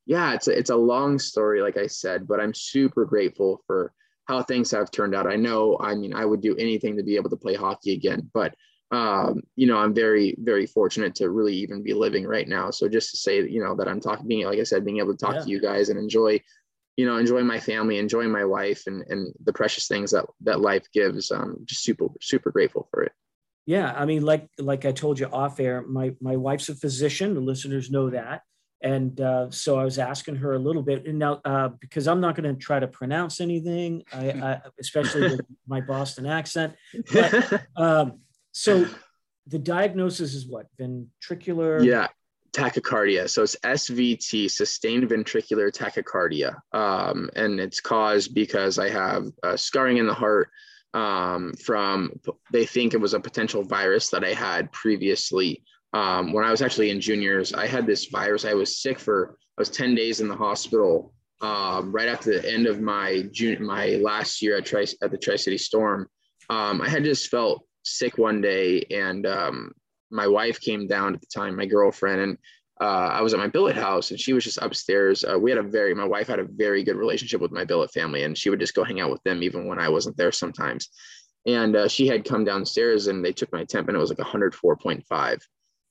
[0.05, 3.93] yeah it's a, it's a long story like i said but i'm super grateful for
[4.31, 5.27] how things have turned out.
[5.27, 8.31] I know, I mean, I would do anything to be able to play hockey again,
[8.33, 8.55] but
[8.91, 12.71] um, you know, I'm very, very fortunate to really even be living right now.
[12.71, 15.15] So just to say, you know, that I'm talking, being like I said, being able
[15.15, 15.41] to talk yeah.
[15.41, 16.41] to you guys and enjoy,
[16.97, 20.59] you know, enjoy my family, enjoy my wife and and the precious things that that
[20.59, 21.31] life gives.
[21.31, 23.13] Um, just super, super grateful for it.
[23.65, 27.33] Yeah, I mean, like like I told you off air, my my wife's a physician.
[27.33, 28.41] The listeners know that,
[28.81, 32.19] and uh, so I was asking her a little bit, and now uh, because I'm
[32.19, 36.73] not going to try to pronounce anything, I, I, especially with my Boston accent.
[37.11, 38.19] But, um,
[38.51, 38.87] so
[39.47, 41.83] the diagnosis is what ventricular?
[41.85, 42.07] Yeah,
[42.53, 43.29] tachycardia.
[43.29, 49.97] So it's SVT, sustained ventricular tachycardia, um, and it's caused because I have uh, scarring
[49.97, 50.49] in the heart
[50.93, 52.19] um, from.
[52.51, 56.61] They think it was a potential virus that I had previously um, when I was
[56.61, 58.45] actually in juniors, I had this virus.
[58.45, 62.51] I was sick for I was 10 days in the hospital um, right after the
[62.51, 66.07] end of my June, my last year at Tri at the Tri City Storm.
[66.49, 69.71] Um, I had just felt sick one day, and um,
[70.11, 72.37] my wife came down at the time, my girlfriend, and
[72.79, 75.23] uh, I was at my billet house, and she was just upstairs.
[75.23, 77.91] Uh, we had a very my wife had a very good relationship with my billet
[77.91, 80.31] family, and she would just go hang out with them even when I wasn't there
[80.31, 80.89] sometimes.
[81.45, 84.19] And uh, she had come downstairs, and they took my temp, and it was like
[84.19, 85.41] 104.5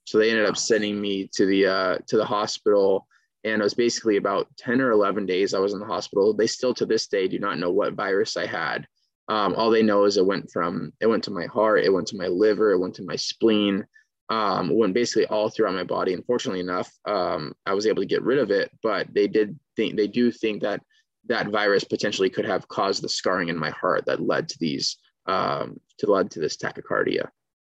[0.04, 3.06] so they ended up sending me to the uh, to the hospital,
[3.44, 6.34] and it was basically about ten or eleven days I was in the hospital.
[6.34, 8.86] They still to this day do not know what virus I had.
[9.28, 12.08] Um, all they know is it went from it went to my heart, it went
[12.08, 13.86] to my liver, it went to my spleen,
[14.28, 16.14] um, went basically all throughout my body.
[16.14, 19.96] Unfortunately enough, um, I was able to get rid of it, but they did think
[19.96, 20.82] they do think that
[21.26, 24.96] that virus potentially could have caused the scarring in my heart that led to these
[25.26, 27.28] um, to led to this tachycardia.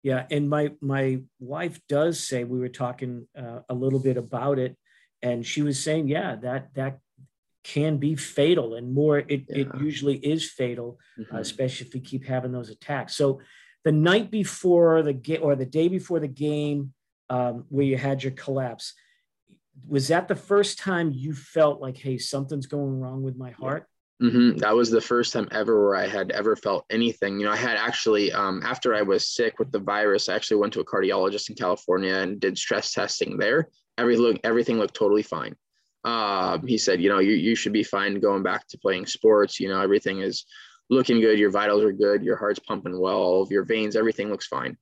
[0.05, 4.59] Yeah, and my my wife does say we were talking uh, a little bit about
[4.59, 4.77] it,
[5.23, 6.99] and she was saying, yeah, that that
[7.63, 9.63] can be fatal, and more it yeah.
[9.63, 11.35] it usually is fatal, mm-hmm.
[11.35, 13.17] uh, especially if you keep having those attacks.
[13.17, 13.41] So,
[13.83, 16.93] the night before the game or the day before the game,
[17.31, 18.93] um, where you had your collapse,
[19.89, 23.89] was that the first time you felt like, hey, something's going wrong with my heart?
[24.23, 24.59] Mm-hmm.
[24.59, 27.39] That was the first time ever where I had ever felt anything.
[27.39, 30.59] You know, I had actually, um, after I was sick with the virus, I actually
[30.59, 33.69] went to a cardiologist in California and did stress testing there.
[33.99, 35.57] Every look, everything looked totally fine.
[36.05, 39.59] Um, he said, you know, you, you should be fine going back to playing sports.
[39.59, 40.45] You know, everything is
[40.91, 41.39] looking good.
[41.39, 42.23] Your vitals are good.
[42.23, 43.17] Your heart's pumping well.
[43.17, 44.77] All of your veins, everything looks fine.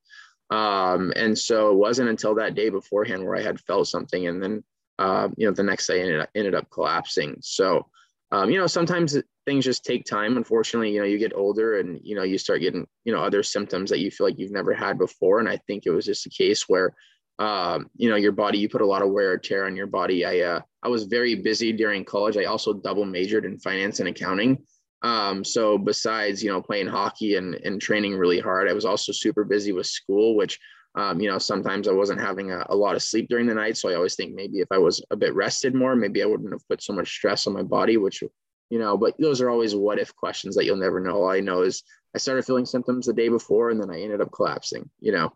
[0.51, 4.27] Um, and so it wasn't until that day beforehand where I had felt something.
[4.27, 4.65] And then,
[4.99, 7.39] uh, you know, the next day ended, ended up collapsing.
[7.41, 7.87] So,
[8.33, 10.39] um, you know, sometimes things just take time.
[10.39, 13.43] Unfortunately, you know, you get older and, you know, you start getting, you know, other
[13.43, 15.39] symptoms that you feel like you've never had before.
[15.39, 16.95] And I think it was just a case where,
[17.39, 19.87] um, you know, your body, you put a lot of wear and tear on your
[19.87, 20.25] body.
[20.25, 22.39] I, uh, I was very busy during college.
[22.39, 24.65] I also double majored in finance and accounting.
[25.03, 29.13] Um, so besides, you know, playing hockey and, and training really hard, I was also
[29.13, 30.59] super busy with school, which
[30.95, 33.79] um, you know, sometimes I wasn't having a, a, lot of sleep during the night.
[33.79, 36.53] So I always think maybe if I was a bit rested more, maybe I wouldn't
[36.53, 38.23] have put so much stress on my body, which,
[38.69, 41.23] you know, but those are always what if questions that you'll never know.
[41.23, 41.83] All I know is
[42.15, 45.33] I started feeling symptoms the day before and then I ended up collapsing, you know.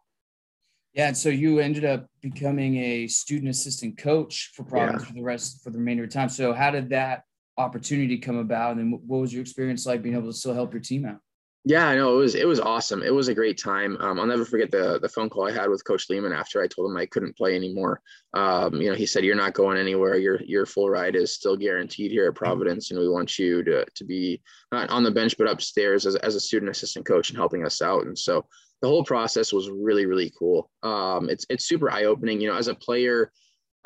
[0.92, 5.08] Yeah, and so you ended up becoming a student assistant coach for Providence yeah.
[5.08, 6.30] for the rest for the remainder of time.
[6.30, 7.22] So how did that
[7.58, 10.80] opportunity come about, and what was your experience like being able to still help your
[10.80, 11.20] team out?
[11.68, 13.02] Yeah, I know it was it was awesome.
[13.02, 13.96] It was a great time.
[14.00, 16.68] Um, I'll never forget the the phone call I had with Coach Leaman after I
[16.68, 18.00] told him I couldn't play anymore.
[18.34, 20.16] Um, you know, he said, "You're not going anywhere.
[20.16, 23.84] Your your full ride is still guaranteed here at Providence, and we want you to
[23.84, 27.36] to be not on the bench but upstairs as as a student assistant coach and
[27.36, 28.46] helping us out." And so
[28.80, 30.70] the whole process was really really cool.
[30.84, 32.40] Um, it's it's super eye opening.
[32.40, 33.32] You know, as a player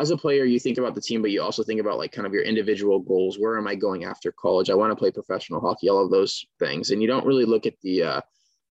[0.01, 2.27] as a player, you think about the team, but you also think about like kind
[2.27, 3.39] of your individual goals.
[3.39, 4.71] Where am I going after college?
[4.71, 6.91] I want to play professional hockey, all of those things.
[6.91, 8.21] And you don't really look at the uh,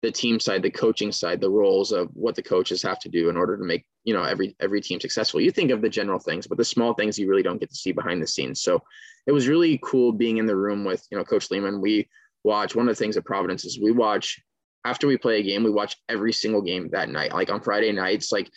[0.03, 3.27] the team side, the coaching side, the roles of what the coaches have to do
[3.27, 5.41] in order to make you know every every team successful.
[5.41, 7.75] You think of the general things, but the small things you really don't get to
[7.75, 8.61] see behind the scenes.
[8.61, 8.83] So
[9.25, 11.81] it was really cool being in the room with you know Coach Leaman.
[11.81, 12.07] We
[12.43, 14.39] watch one of the things at Providence is we watch
[14.85, 17.33] after we play a game, we watch every single game that night.
[17.33, 18.51] Like on Friday nights, like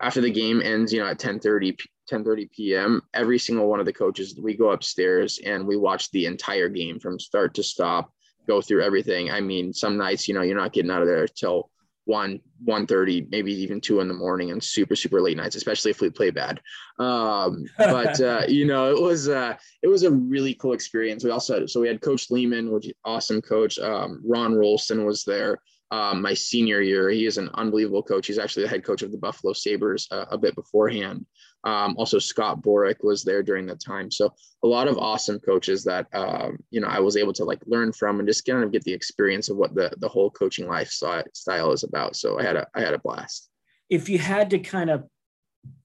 [0.00, 1.76] after the game ends, you know, at 10 30,
[2.10, 6.10] 10 30 p.m., every single one of the coaches, we go upstairs and we watch
[6.10, 8.12] the entire game from start to stop,
[8.48, 9.30] go through everything.
[9.30, 11.70] I mean, some nights, you know, you're not getting out of there till
[12.06, 16.00] one, 1.30, maybe even two in the morning and super, super late nights, especially if
[16.00, 16.60] we play bad.
[16.98, 21.22] Um, but, uh, you know, it was, uh, it was a really cool experience.
[21.22, 23.78] We also, so we had coach Leaman, which awesome coach.
[23.78, 27.10] Um, Ron Rolston was there um, my senior year.
[27.10, 28.26] He is an unbelievable coach.
[28.26, 31.26] He's actually the head coach of the Buffalo Sabres uh, a bit beforehand.
[31.64, 34.10] Um, also, Scott Borek was there during that time.
[34.10, 37.60] So a lot of awesome coaches that um, you know I was able to like
[37.66, 40.66] learn from and just kind of get the experience of what the the whole coaching
[40.66, 42.16] lifestyle is about.
[42.16, 43.48] So I had a I had a blast.
[43.88, 45.04] If you had to kind of,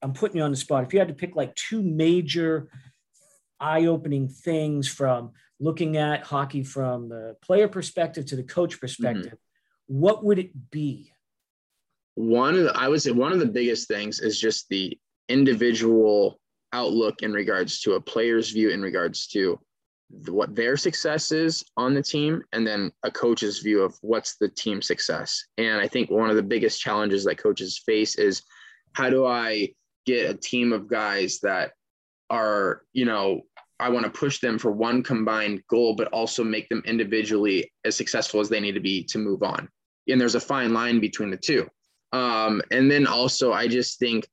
[0.02, 0.84] I'm putting you on the spot.
[0.84, 2.70] If you had to pick like two major
[3.60, 9.26] eye-opening things from looking at hockey from the player perspective to the coach perspective.
[9.26, 9.36] Mm-hmm
[9.88, 11.12] what would it be?
[12.16, 14.98] One of the, I would say one of the biggest things is just the
[15.30, 16.40] individual
[16.74, 19.60] outlook in regards to a player's view in regards to
[20.28, 24.50] what their success is on the team and then a coach's view of what's the
[24.50, 28.44] team success and i think one of the biggest challenges that coaches face is
[28.94, 29.68] how do i
[30.06, 31.72] get a team of guys that
[32.30, 33.42] are you know
[33.80, 37.96] I want to push them for one combined goal, but also make them individually as
[37.96, 39.68] successful as they need to be to move on.
[40.08, 41.68] And there's a fine line between the two.
[42.14, 44.28] Um, and then also, I just think,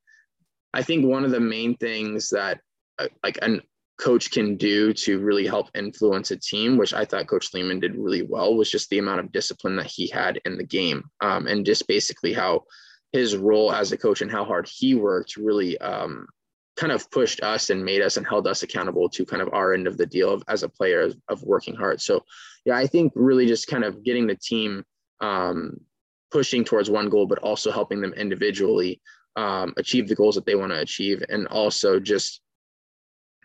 [0.74, 2.60] I think one of the main things that
[2.98, 3.60] uh, like a
[3.98, 7.94] coach can do to really help influence a team, which I thought Coach Leaman did
[7.96, 11.46] really well, was just the amount of discipline that he had in the game, um,
[11.46, 12.64] and just basically how
[13.12, 16.26] his role as a coach and how hard he worked really um,
[16.76, 19.74] kind of pushed us and made us and held us accountable to kind of our
[19.74, 22.00] end of the deal of, as a player of, of working hard.
[22.00, 22.24] So,
[22.64, 24.84] yeah, I think really just kind of getting the team
[25.20, 25.78] um,
[26.30, 29.00] pushing towards one goal, but also helping them individually
[29.36, 32.40] um, achieve the goals that they want to achieve, and also just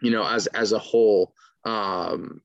[0.01, 1.33] you know as as a whole,
[1.65, 2.41] um,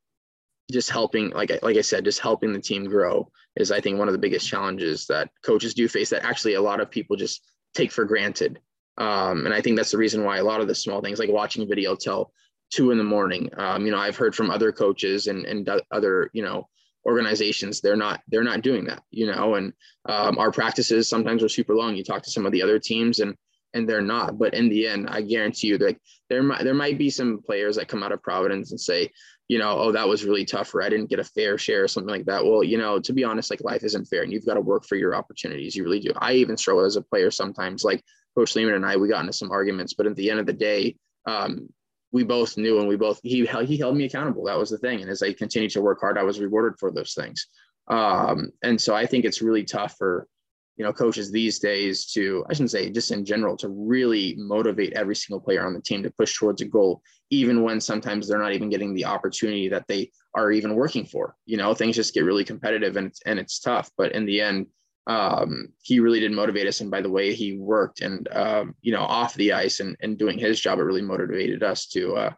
[0.70, 4.08] just helping like like I said, just helping the team grow is I think one
[4.08, 7.42] of the biggest challenges that coaches do face that actually a lot of people just
[7.74, 8.60] take for granted
[8.98, 11.30] um, and I think that's the reason why a lot of the small things like
[11.30, 12.32] watching a video till
[12.70, 13.50] two in the morning.
[13.56, 16.68] Um, you know, I've heard from other coaches and, and other, you know,
[17.06, 19.72] organizations, they're not, they're not doing that, you know, and
[20.08, 21.96] um, our practices sometimes are super long.
[21.96, 23.34] You talk to some of the other teams and,
[23.74, 26.98] and they're not, but in the end, I guarantee you like there might, there might
[26.98, 29.10] be some players that come out of Providence and say,
[29.48, 31.88] you know, oh, that was really tough, or I didn't get a fair share or
[31.88, 32.44] something like that.
[32.44, 34.84] Well, you know, to be honest, like life isn't fair and you've got to work
[34.86, 35.74] for your opportunities.
[35.74, 36.12] You really do.
[36.16, 38.02] I even struggle as a player sometimes, like
[38.36, 40.52] Coach Leaman and I, we got into some arguments, but at the end of the
[40.52, 41.68] day, um,
[42.12, 44.44] we both knew and we both he he held me accountable.
[44.44, 45.00] That was the thing.
[45.00, 47.46] And as I continued to work hard, I was rewarded for those things.
[47.88, 50.28] Um, and so I think it's really tough for
[50.76, 54.92] you know coaches these days to I shouldn't say just in general to really motivate
[54.92, 58.38] every single player on the team to push towards a goal, even when sometimes they're
[58.38, 61.34] not even getting the opportunity that they are even working for.
[61.46, 63.90] You know, things just get really competitive and and it's tough.
[63.96, 64.66] But in the end,
[65.06, 66.80] um, he really did motivate us.
[66.80, 70.18] And by the way he worked and, um, you know, off the ice and, and
[70.18, 72.32] doing his job, it really motivated us to uh,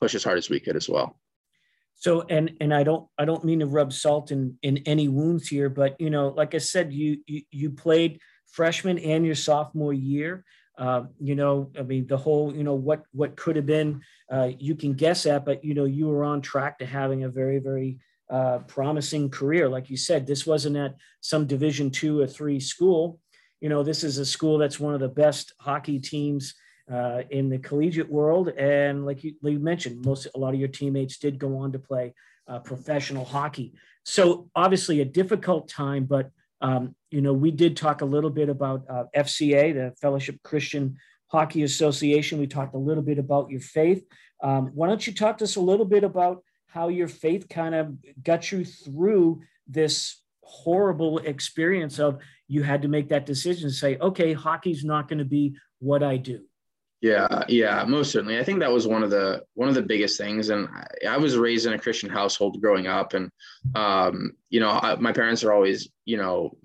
[0.00, 1.18] push as hard as we could as well.
[1.94, 5.48] So, and, and I don't, I don't mean to rub salt in, in any wounds
[5.48, 9.92] here, but, you know, like I said, you, you, you played freshman and your sophomore
[9.92, 10.44] year.
[10.78, 14.00] Uh, you know, I mean, the whole, you know, what, what could have been,
[14.32, 17.28] uh, you can guess at, but, you know, you were on track to having a
[17.28, 17.98] very, very
[18.30, 19.68] uh, promising career.
[19.68, 23.18] Like you said, this wasn't at some Division two or three school.
[23.60, 26.54] You know, this is a school that's one of the best hockey teams
[26.90, 28.48] uh, in the collegiate world.
[28.48, 31.72] And like you, like you, mentioned, most a lot of your teammates did go on
[31.72, 32.14] to play
[32.48, 33.74] uh, professional hockey.
[34.04, 36.30] So obviously a difficult time, but
[36.62, 40.96] um, you know, we did talk a little bit about uh, FCA, the Fellowship Christian
[41.28, 42.38] Hockey Association.
[42.38, 44.04] We talked a little bit about your faith.
[44.42, 46.42] Um, why don't you talk to us a little bit about
[46.72, 52.88] how your faith kind of got you through this horrible experience of you had to
[52.88, 56.42] make that decision say, okay, hockey's not going to be what I do.
[57.00, 58.38] Yeah, yeah, most certainly.
[58.38, 60.50] I think that was one of the one of the biggest things.
[60.50, 63.30] And I, I was raised in a Christian household growing up, and
[63.74, 66.58] um, you know, I, my parents are always, you know,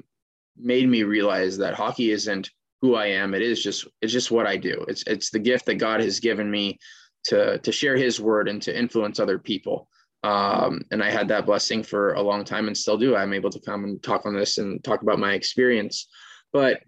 [0.57, 2.51] made me realize that hockey isn't
[2.81, 3.33] who I am.
[3.33, 4.83] It is just it's just what I do.
[4.89, 6.79] It's it's the gift that God has given me
[7.25, 9.87] to to share His word and to influence other people.
[10.25, 13.15] Um, and I had that blessing for a long time and still do.
[13.15, 16.07] I'm able to come and talk on this and talk about my experience.
[16.51, 16.79] But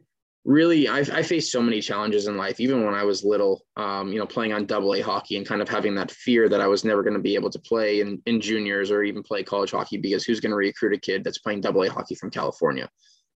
[0.43, 4.11] really, I, I faced so many challenges in life, even when I was little, um,
[4.11, 6.65] you know, playing on double A hockey and kind of having that fear that I
[6.65, 9.69] was never going to be able to play in, in juniors or even play college
[9.69, 12.89] hockey because who's going to recruit a kid that's playing double A hockey from California?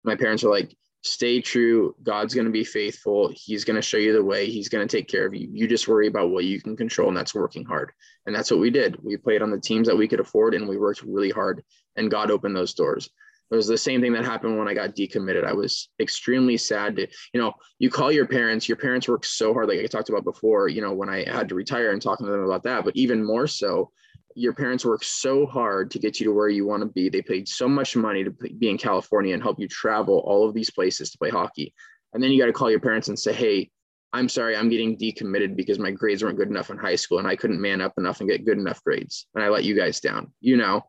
[0.04, 1.96] My parents are like, stay true.
[2.04, 3.32] God's going to be faithful.
[3.34, 4.50] He's going to show you the way.
[4.50, 5.48] He's going to take care of you.
[5.52, 7.92] You just worry about what you can control, and that's working hard.
[8.26, 8.98] And that's what we did.
[9.04, 11.64] We played on the teams that we could afford, and we worked really hard,
[11.96, 13.10] and God opened those doors.
[13.50, 15.44] It was the same thing that happened when I got decommitted.
[15.44, 19.54] I was extremely sad to, you know, you call your parents, your parents work so
[19.54, 22.26] hard, like I talked about before, you know, when I had to retire and talking
[22.26, 23.92] to them about that, but even more so,
[24.36, 27.10] your parents work so hard to get you to where you want to be.
[27.10, 30.54] They paid so much money to be in California and help you travel all of
[30.54, 31.74] these places to play hockey.
[32.14, 33.72] And then you got to call your parents and say, Hey,
[34.14, 37.28] I'm sorry, I'm getting decommitted because my grades weren't good enough in high school and
[37.28, 39.28] I couldn't man up enough and get good enough grades.
[39.36, 40.84] And I let you guys down, you know?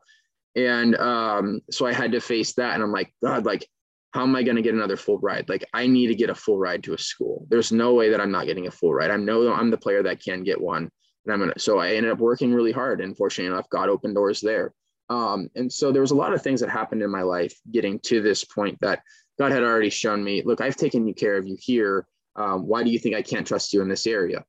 [0.56, 2.74] And um, so I had to face that.
[2.74, 3.66] And I'm like, God, like,
[4.12, 5.48] how am I going to get another full ride?
[5.48, 7.46] Like, I need to get a full ride to a school.
[7.48, 9.10] There's no way that I'm not getting a full ride.
[9.10, 10.90] I know I'm the player that can get one.
[11.24, 13.00] And I'm gonna, so I ended up working really hard.
[13.00, 14.72] And fortunately enough, God opened doors there.
[15.08, 17.98] Um, and so there was a lot of things that happened in my life getting
[18.00, 19.02] to this point that
[19.38, 22.06] God had already shown me, look, I've taken care of you here.
[22.36, 24.44] Um, why do you think I can't trust you in this area?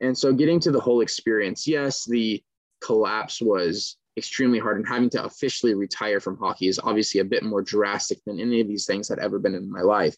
[0.00, 2.42] And so getting to the whole experience, yes, the
[2.82, 7.42] collapse was extremely hard and having to officially retire from hockey is obviously a bit
[7.42, 10.14] more drastic than any of these things had ever been in my life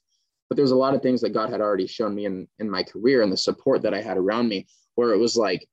[0.49, 2.83] but there's a lot of things that god had already shown me in, in my
[2.83, 5.65] career and the support that i had around me where it was like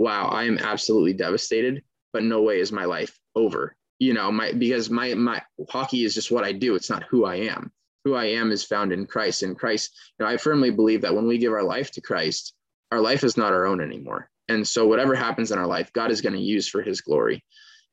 [0.00, 4.50] wow i am absolutely devastated but no way is my life over you know my
[4.52, 6.74] because my my hockey is just what i do.
[6.74, 7.70] It's not who i am.
[8.04, 11.14] Who i am is found in christ and christ you know i firmly believe that
[11.14, 12.54] when we give our life to christ
[12.92, 14.28] our life is not our own anymore.
[14.48, 17.44] And so, whatever happens in our life, God is going to use for his glory.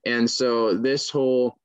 [0.05, 1.57] And so, this whole,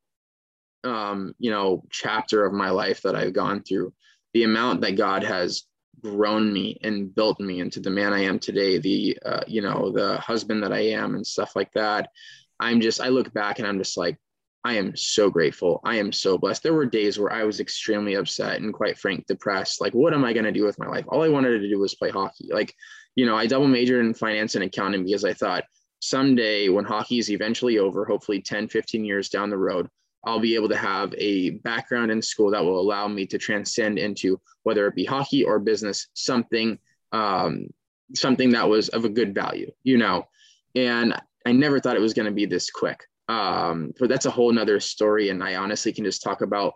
[0.85, 3.95] um, you know, chapter of my life that I've gone through,
[4.35, 5.65] the amount that God has
[6.01, 9.93] grown me and built me into the man I am today, the, uh, you know,
[9.93, 12.11] the husband that I am and stuff like that.
[12.59, 14.19] I'm just, I look back and I'm just like,
[14.65, 15.81] I am so grateful.
[15.85, 16.63] I am so blessed.
[16.63, 19.81] There were days where I was extremely upset and quite frank, depressed.
[19.81, 21.05] Like, what am I going to do with my life?
[21.09, 22.49] All I wanted to do was play hockey.
[22.53, 22.73] Like,
[23.17, 25.65] you know, I double majored in finance and accounting because I thought
[25.99, 29.89] someday when hockey is eventually over, hopefully 10, 15 years down the road,
[30.25, 33.99] I'll be able to have a background in school that will allow me to transcend
[33.99, 36.79] into whether it be hockey or business, something,
[37.13, 37.69] um,
[38.15, 40.27] something that was of a good value, you know.
[40.75, 41.15] And
[41.45, 43.05] I never thought it was going to be this quick.
[43.29, 45.31] Um, but that's a whole nother story.
[45.31, 46.75] And I honestly can just talk about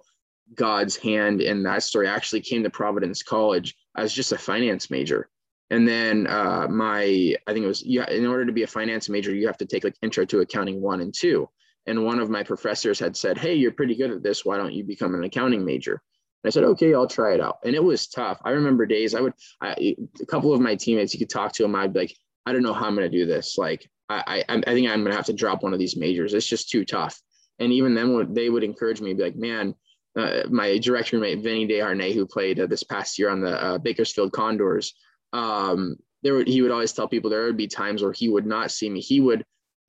[0.54, 2.08] God's hand in that story.
[2.08, 5.28] I actually came to Providence College as just a finance major
[5.70, 9.08] and then uh, my i think it was yeah in order to be a finance
[9.08, 11.48] major you have to take like intro to accounting one and two
[11.86, 14.44] and one of my professors had said hey you're pretty good at this.
[14.44, 16.02] Why don't you become an accounting major?
[16.44, 17.58] I said okay i'll try it out.
[17.64, 18.40] And it was tough.
[18.44, 21.62] I remember days i would I, a couple of my teammates you could talk to
[21.62, 23.58] them i'd be like i don't know how i'm going to do this.
[23.58, 26.34] Like I, I, I think i'm going to have to drop one of these majors.
[26.34, 27.20] It's just too tough.
[27.58, 29.74] And even then they would encourage me be like man
[30.16, 33.78] uh, my direct roommate Vinny Desharnais, who played uh, this past year on the uh,
[33.78, 34.94] Bakersfield Condors,
[35.32, 38.46] um, there would, he would always tell people there would be times where he would
[38.46, 39.00] not see me.
[39.00, 39.44] He would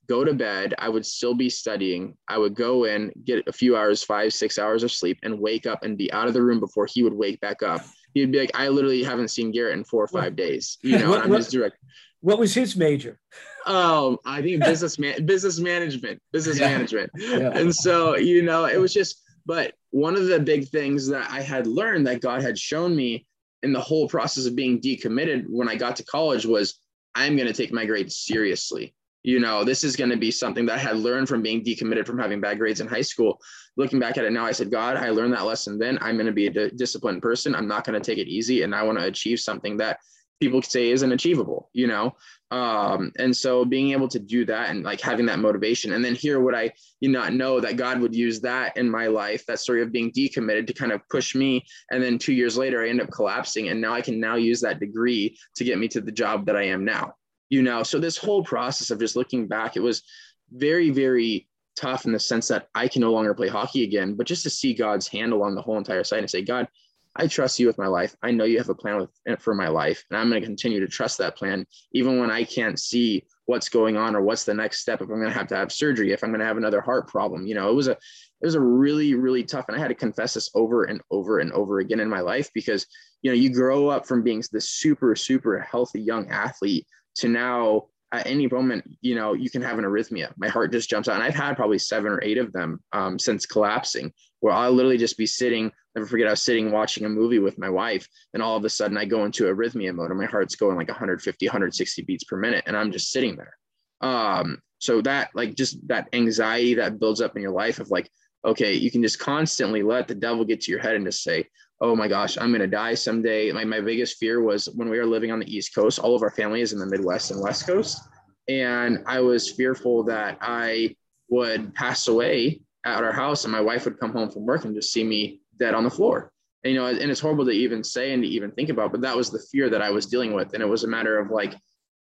[0.08, 0.74] go to bed.
[0.78, 2.16] I would still be studying.
[2.28, 5.66] I would go in, get a few hours, five, six hours of sleep, and wake
[5.66, 7.82] up and be out of the room before he would wake back up.
[8.14, 10.78] He'd be like, I literally haven't seen Garrett in four or five days.
[10.82, 11.76] You know, what, I'm his direct.
[12.20, 13.20] What was his major?
[13.66, 16.68] Oh, I think business man, business management, business yeah.
[16.68, 17.10] management.
[17.18, 17.50] Yeah.
[17.54, 21.42] And so, you know, it was just, but one of the big things that I
[21.42, 23.26] had learned that God had shown me
[23.62, 26.78] in the whole process of being decommitted when I got to college was
[27.14, 28.94] I'm going to take my grades seriously.
[29.28, 32.06] You know, this is going to be something that I had learned from being decommitted
[32.06, 33.38] from having bad grades in high school.
[33.76, 35.98] Looking back at it now, I said, God, I learned that lesson then.
[36.00, 37.54] I'm going to be a d- disciplined person.
[37.54, 38.62] I'm not going to take it easy.
[38.62, 39.98] And I want to achieve something that
[40.40, 42.16] people say isn't achievable, you know?
[42.50, 46.14] Um, and so being able to do that and like having that motivation and then
[46.14, 49.60] hear what I you not know that God would use that in my life, that
[49.60, 51.66] story of being decommitted to kind of push me.
[51.90, 53.68] And then two years later, I end up collapsing.
[53.68, 56.56] And now I can now use that degree to get me to the job that
[56.56, 57.12] I am now.
[57.50, 60.02] You know, so this whole process of just looking back, it was
[60.50, 64.26] very, very tough in the sense that I can no longer play hockey again, but
[64.26, 66.68] just to see God's hand along the whole entire site and say, God,
[67.16, 68.14] I trust you with my life.
[68.22, 70.46] I know you have a plan with, eh, for my life, and I'm going to
[70.46, 74.44] continue to trust that plan, even when I can't see what's going on or what's
[74.44, 75.00] the next step.
[75.00, 77.08] If I'm going to have to have surgery, if I'm going to have another heart
[77.08, 77.92] problem, you know, it was a
[78.40, 81.40] it was a really really tough, and I had to confess this over and over
[81.40, 82.86] and over again in my life because
[83.22, 86.86] you know you grow up from being this super super healthy young athlete
[87.18, 90.32] to now at any moment, you know, you can have an arrhythmia.
[90.38, 91.16] My heart just jumps out.
[91.16, 94.96] And I've had probably seven or eight of them um, since collapsing, where I'll literally
[94.96, 95.70] just be sitting.
[95.94, 98.70] Never forget, I was sitting watching a movie with my wife, and all of a
[98.70, 102.36] sudden I go into arrhythmia mode, and my heart's going like 150, 160 beats per
[102.36, 103.56] minute, and I'm just sitting there.
[104.00, 108.10] Um, so that, like, just that anxiety that builds up in your life of like,
[108.44, 111.46] okay, you can just constantly let the devil get to your head and just say,
[111.80, 113.52] oh my gosh, I'm going to die someday.
[113.52, 116.22] My, my biggest fear was when we were living on the East Coast, all of
[116.22, 118.00] our family is in the Midwest and West Coast.
[118.48, 120.96] And I was fearful that I
[121.28, 124.74] would pass away at our house and my wife would come home from work and
[124.74, 126.32] just see me dead on the floor.
[126.64, 129.02] And, you know, and it's horrible to even say and to even think about, but
[129.02, 130.54] that was the fear that I was dealing with.
[130.54, 131.54] And it was a matter of like,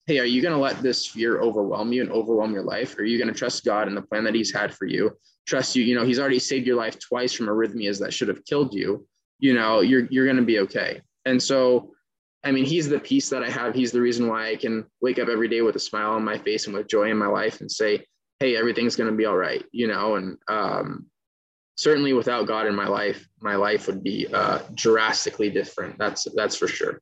[0.07, 2.97] hey, are you going to let this fear overwhelm you and overwhelm your life?
[2.97, 5.11] Or are you going to trust God and the plan that He's had for you?
[5.45, 8.43] Trust you, you know, He's already saved your life twice from arrhythmias that should have
[8.45, 9.05] killed you
[9.39, 11.01] you know, you're you're going to be okay.
[11.25, 11.93] And so,
[12.43, 13.75] I mean, he's the peace that I have.
[13.75, 16.37] He's the reason why I can wake up every day with a smile on my
[16.37, 18.05] face and with joy in my life and say,
[18.39, 21.05] "Hey, everything's going to be all right." You know, and um,
[21.75, 25.97] certainly without God in my life, my life would be uh, drastically different.
[25.97, 27.01] That's that's for sure.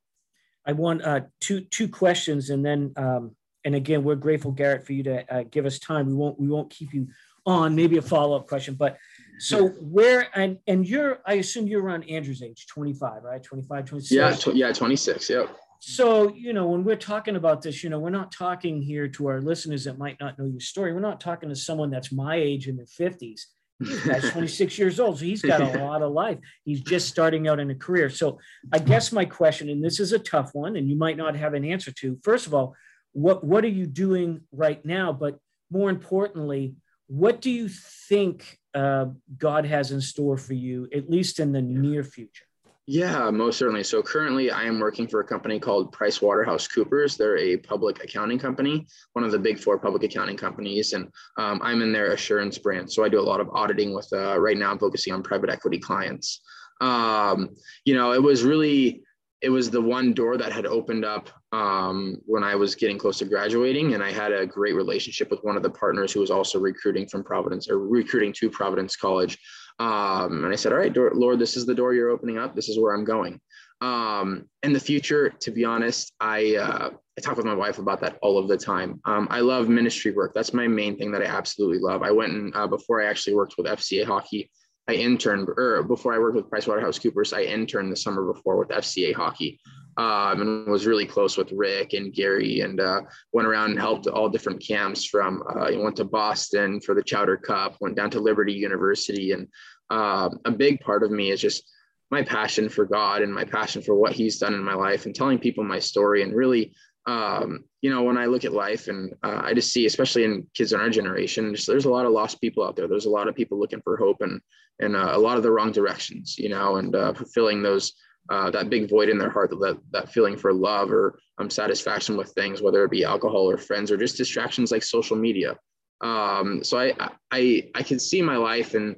[0.66, 4.94] I want uh, two two questions, and then um, and again, we're grateful, Garrett, for
[4.94, 6.08] you to uh, give us time.
[6.08, 7.08] We won't we won't keep you
[7.46, 7.76] on.
[7.76, 8.98] Maybe a follow up question, but
[9.40, 13.44] so where and and you're I assume you're around Andrew's age, 25, right?
[13.44, 14.12] 25, 26.
[14.12, 15.30] Yeah, tw- yeah, 26.
[15.30, 15.58] Yep.
[15.80, 19.28] So, you know, when we're talking about this, you know, we're not talking here to
[19.28, 20.94] our listeners that might not know your story.
[20.94, 23.42] We're not talking to someone that's my age in their 50s.
[23.80, 26.38] He's 26 years old, so he's got a lot of life.
[26.64, 28.10] He's just starting out in a career.
[28.10, 28.40] So,
[28.72, 31.54] I guess my question, and this is a tough one, and you might not have
[31.54, 32.18] an answer to.
[32.24, 32.76] First of all,
[33.12, 35.12] what what are you doing right now?
[35.14, 35.40] But
[35.72, 36.76] more importantly,
[37.08, 39.08] what do you think uh,
[39.38, 42.46] God has in store for you, at least in the near future?
[42.88, 43.84] Yeah, most certainly.
[43.84, 47.18] So currently, I am working for a company called PricewaterhouseCoopers.
[47.18, 51.60] They're a public accounting company, one of the big four public accounting companies, and um,
[51.64, 52.94] I'm in their assurance branch.
[52.94, 54.08] So I do a lot of auditing with.
[54.14, 56.42] Uh, right now, I'm focusing on private equity clients.
[56.80, 57.56] Um,
[57.86, 59.04] you know, it was really
[59.42, 63.18] it was the one door that had opened up um, when I was getting close
[63.20, 66.32] to graduating, and I had a great relationship with one of the partners who was
[66.32, 69.38] also recruiting from Providence or recruiting to Providence College.
[69.80, 72.56] Um, and I said, "All right, Lord, this is the door you're opening up.
[72.56, 73.40] This is where I'm going."
[73.82, 78.02] Um, in the future, to be honest, I uh, I talk with my wife about
[78.02, 79.00] that all of the time.
[79.06, 80.34] Um, I love ministry work.
[80.34, 82.02] That's my main thing that I absolutely love.
[82.02, 84.50] I went and uh, before I actually worked with FCA hockey.
[84.88, 89.16] I interned, or before I worked with PricewaterhouseCoopers, I interned the summer before with FCA
[89.16, 89.60] hockey,
[89.98, 93.02] um, and was really close with Rick and Gary, and uh,
[93.34, 95.06] went around and helped all different camps.
[95.06, 99.48] From uh, went to Boston for the Chowder Cup, went down to Liberty University, and
[99.90, 101.64] um, a big part of me is just
[102.12, 105.16] my passion for God and my passion for what He's done in my life, and
[105.16, 106.74] telling people my story, and really
[107.08, 110.48] um, you know, when I look at life and uh, I just see, especially in
[110.56, 112.88] kids in our generation, just, there's a lot of lost people out there.
[112.88, 114.42] There's a lot of people looking for hope and
[114.80, 117.94] and uh, a lot of the wrong directions, you know, and uh, fulfilling those
[118.30, 122.18] uh, that big void in their heart, that that feeling for love or um, satisfaction
[122.18, 125.58] with things, whether it be alcohol or friends or just distractions like social media.
[126.02, 126.94] Um, so I
[127.32, 128.96] I I can see my life and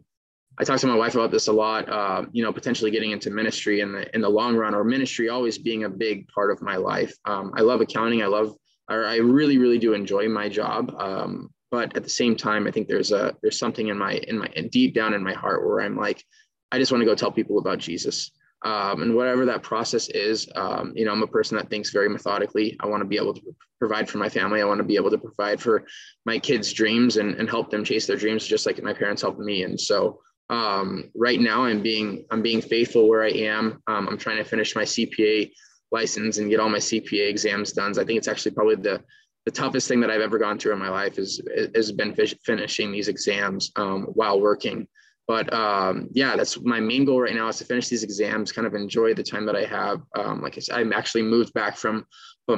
[0.59, 1.87] I talk to my wife about this a lot.
[1.87, 5.29] Uh, you know, potentially getting into ministry in the in the long run, or ministry
[5.29, 7.15] always being a big part of my life.
[7.25, 8.23] Um, I love accounting.
[8.23, 8.55] I love,
[8.89, 10.95] or I really, really do enjoy my job.
[10.97, 14.39] Um, but at the same time, I think there's a there's something in my in
[14.39, 16.23] my deep down in my heart where I'm like,
[16.71, 18.31] I just want to go tell people about Jesus.
[18.65, 22.09] Um, and whatever that process is, um, you know, I'm a person that thinks very
[22.09, 22.75] methodically.
[22.79, 24.61] I want to be able to provide for my family.
[24.61, 25.85] I want to be able to provide for
[26.25, 29.39] my kids' dreams and, and help them chase their dreams, just like my parents helped
[29.39, 29.63] me.
[29.63, 34.17] And so, um, right now i'm being i'm being faithful where i am um, i'm
[34.17, 35.51] trying to finish my cpa
[35.91, 39.01] license and get all my cpa exams done i think it's actually probably the
[39.45, 41.41] the toughest thing that i've ever gone through in my life is
[41.75, 44.87] has been finishing these exams um, while working
[45.27, 48.65] but um, yeah that's my main goal right now is to finish these exams kind
[48.65, 50.01] of enjoy the time that i have.
[50.17, 52.05] Um, like i said i'm actually moved back from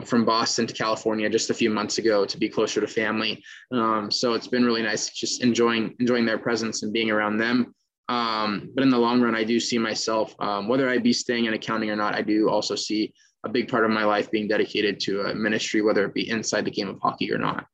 [0.05, 3.43] from boston to california just a few months ago to be closer to family.
[3.71, 7.73] Um, so it's been really nice just enjoying enjoying their presence and being around them.
[8.09, 11.45] Um, but in the long run, I do see myself, um, whether I be staying
[11.45, 13.13] in accounting or not, I do also see
[13.45, 16.65] a big part of my life being dedicated to a ministry, whether it be inside
[16.65, 17.67] the game of hockey or not.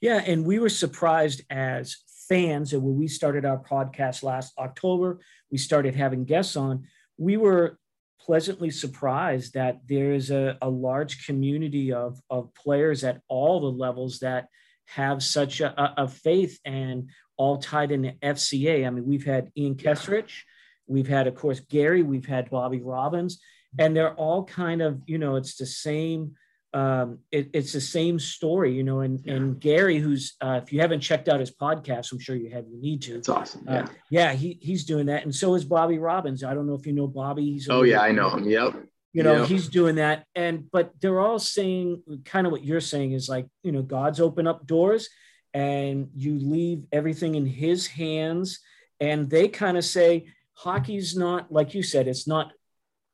[0.00, 1.96] Yeah, and we were surprised as
[2.28, 5.20] fans, and when we started our podcast last October,
[5.50, 6.84] we started having guests on.
[7.16, 7.78] We were
[8.20, 13.66] pleasantly surprised that there is a, a large community of, of players at all the
[13.66, 14.48] levels that
[14.86, 18.86] have such a, a faith and all tied into FCA.
[18.86, 20.42] I mean, we've had Ian Keserich,
[20.86, 23.40] we've had, of course, Gary, we've had Bobby Robins,
[23.78, 26.36] and they're all kind of, you know, it's the same
[26.74, 29.00] um, it, it's the same story, you know.
[29.00, 29.34] And yeah.
[29.34, 32.66] and Gary, who's uh, if you haven't checked out his podcast, I'm sure you have.
[32.68, 33.16] You need to.
[33.16, 33.64] It's awesome.
[33.66, 34.32] Yeah, uh, yeah.
[34.32, 36.42] He he's doing that, and so is Bobby Robins.
[36.42, 37.44] I don't know if you know Bobby.
[37.44, 38.48] He's oh yeah, I know him.
[38.48, 38.74] Yep.
[39.12, 39.48] You know, yep.
[39.48, 43.46] he's doing that, and but they're all saying kind of what you're saying is like,
[43.62, 45.08] you know, God's open up doors,
[45.54, 48.58] and you leave everything in His hands,
[48.98, 52.50] and they kind of say hockey's not like you said, it's not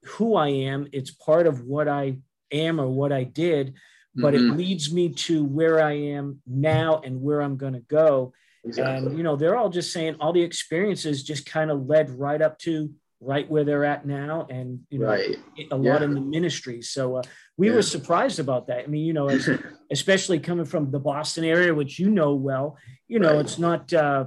[0.04, 0.88] who I am.
[0.92, 2.16] It's part of what I
[2.52, 3.74] am or what I did,
[4.14, 4.52] but mm-hmm.
[4.52, 8.32] it leads me to where I am now and where I'm going to go.
[8.64, 9.08] Exactly.
[9.08, 12.42] And, you know, they're all just saying all the experiences just kind of led right
[12.42, 12.90] up to
[13.20, 15.36] right where they're at now and, you know, right.
[15.70, 16.04] a lot yeah.
[16.04, 16.82] in the ministry.
[16.82, 17.22] So uh,
[17.56, 17.74] we yeah.
[17.74, 18.84] were surprised about that.
[18.84, 19.48] I mean, you know, as,
[19.90, 22.78] especially coming from the Boston area, which you know well,
[23.08, 23.40] you know, right.
[23.40, 24.26] it's not, uh,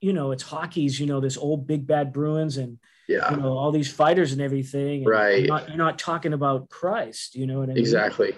[0.00, 2.78] you know, it's hockey's, you know, this old big bad Bruins and,
[3.08, 3.30] yeah.
[3.30, 5.02] you know, all these fighters and everything.
[5.02, 5.38] And right.
[5.40, 7.78] You're not, you're not, talking about Christ, you know what I mean?
[7.78, 8.34] Exactly.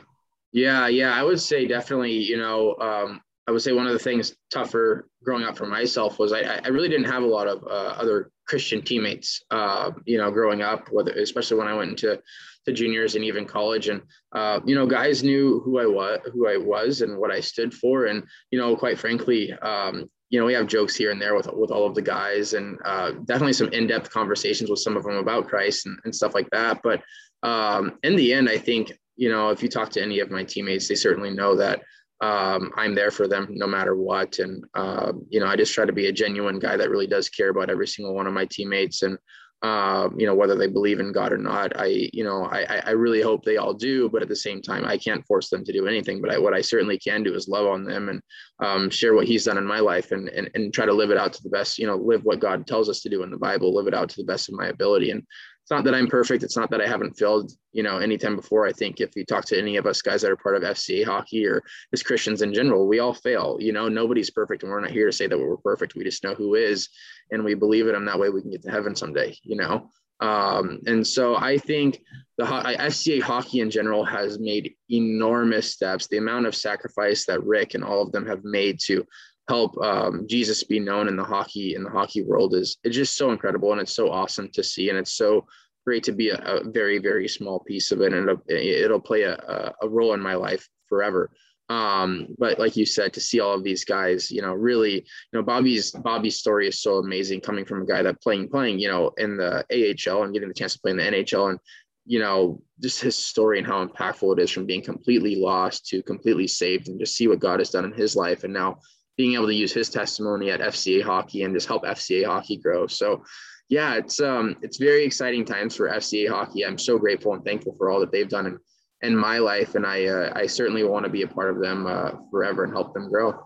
[0.53, 0.87] Yeah.
[0.87, 1.13] Yeah.
[1.13, 5.09] I would say definitely, you know, um, I would say one of the things tougher
[5.25, 8.31] growing up for myself was I, I really didn't have a lot of uh, other
[8.47, 12.21] Christian teammates, uh, you know, growing up, whether, especially when I went into
[12.65, 13.89] the juniors and even college.
[13.89, 14.03] And,
[14.33, 17.75] uh, you know, guys knew who I was, who I was and what I stood
[17.75, 18.07] for.
[18.07, 21.49] And, you know, quite frankly, um, you know, we have jokes here and there with,
[21.53, 25.17] with all of the guys and uh, definitely some in-depth conversations with some of them
[25.17, 26.81] about Christ and, and stuff like that.
[26.83, 27.03] But
[27.43, 30.45] um, in the end, I think, you know, if you talk to any of my
[30.45, 31.83] teammates, they certainly know that
[32.21, 34.39] um, I'm there for them no matter what.
[34.39, 37.29] And, uh, you know, I just try to be a genuine guy that really does
[37.29, 39.03] care about every single one of my teammates.
[39.03, 39.19] And,
[39.63, 41.79] uh, you know, whether they believe in God or not.
[41.79, 44.87] I, you know, I, I really hope they all do, but at the same time,
[44.87, 46.23] I can't force them to do anything.
[46.23, 48.23] But I, what I certainly can do is love on them and
[48.61, 51.19] um, share what He's done in my life and, and and try to live it
[51.19, 51.79] out to the best.
[51.79, 54.09] You know, live what God tells us to do in the Bible, live it out
[54.11, 55.11] to the best of my ability.
[55.11, 55.27] And
[55.71, 56.43] it's not that I'm perfect.
[56.43, 58.67] It's not that I haven't failed, you know, anytime before.
[58.67, 61.05] I think if you talk to any of us guys that are part of FCA
[61.05, 61.63] hockey or
[61.93, 63.57] as Christians in general, we all fail.
[63.61, 65.95] You know, nobody's perfect, and we're not here to say that we're perfect.
[65.95, 66.89] We just know who is,
[67.31, 69.39] and we believe it, and that way we can get to heaven someday.
[69.45, 72.03] You know, um, and so I think
[72.37, 76.09] the FCA hockey in general has made enormous steps.
[76.09, 79.07] The amount of sacrifice that Rick and all of them have made to
[79.51, 83.17] help um, Jesus be known in the hockey in the hockey world is it's just
[83.17, 84.91] so incredible and it's so awesome to see.
[84.91, 85.45] And it's so
[85.85, 88.13] great to be a, a very very small piece of it.
[88.13, 91.31] And it'll, it'll play a, a role in my life forever.
[91.69, 95.33] Um, but like you said, to see all of these guys, you know, really, you
[95.33, 98.89] know, Bobby's Bobby's story is so amazing coming from a guy that playing playing, you
[98.89, 101.59] know, in the AHL and getting the chance to play in the NHL and
[102.07, 106.03] you know, just his story and how impactful it is from being completely lost to
[106.03, 108.43] completely saved and just see what God has done in his life.
[108.43, 108.79] And now
[109.21, 112.87] being able to use his testimony at FCA hockey and just help FCA hockey grow.
[112.87, 113.23] So
[113.69, 116.65] yeah, it's um it's very exciting times for FCA hockey.
[116.65, 118.59] I'm so grateful and thankful for all that they've done in,
[119.03, 121.87] in my life, and I uh, I certainly want to be a part of them
[121.87, 123.39] uh, forever and help them grow.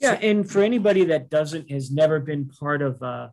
[0.00, 3.28] Yeah, and for anybody that doesn't has never been part of uh,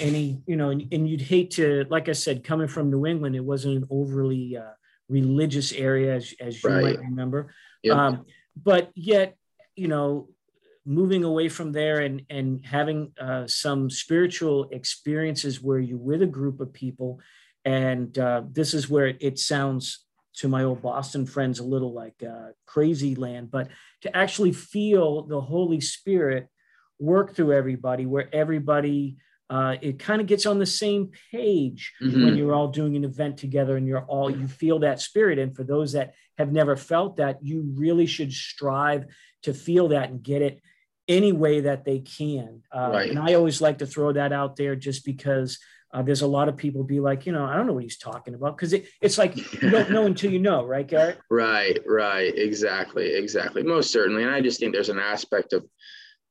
[0.00, 3.36] any, you know, and, and, you'd hate to, like I said, coming from New England,
[3.36, 4.74] it wasn't an overly uh,
[5.08, 6.82] religious area, as as you right.
[6.82, 7.54] might remember.
[7.84, 7.96] Yep.
[7.96, 8.26] Um,
[8.60, 9.36] but yet,
[9.76, 10.28] you know,
[10.88, 16.26] moving away from there and and having uh, some spiritual experiences where you're with a
[16.26, 17.20] group of people
[17.66, 22.14] and uh, this is where it sounds to my old boston friends a little like
[22.26, 23.68] uh, crazy land but
[24.00, 26.48] to actually feel the holy spirit
[26.98, 29.18] work through everybody where everybody
[29.50, 32.24] uh, it kind of gets on the same page mm-hmm.
[32.24, 35.54] when you're all doing an event together and you're all you feel that spirit and
[35.54, 39.04] for those that have never felt that you really should strive
[39.42, 40.62] to feel that and get it
[41.08, 42.62] any way that they can.
[42.70, 43.10] Uh, right.
[43.10, 45.58] And I always like to throw that out there just because
[45.92, 47.96] uh, there's a lot of people be like, you know, I don't know what he's
[47.96, 51.18] talking about because it, it's like you don't know until you know, right, Garrett?
[51.30, 54.22] Right, right, exactly, exactly, most certainly.
[54.22, 55.66] And I just think there's an aspect of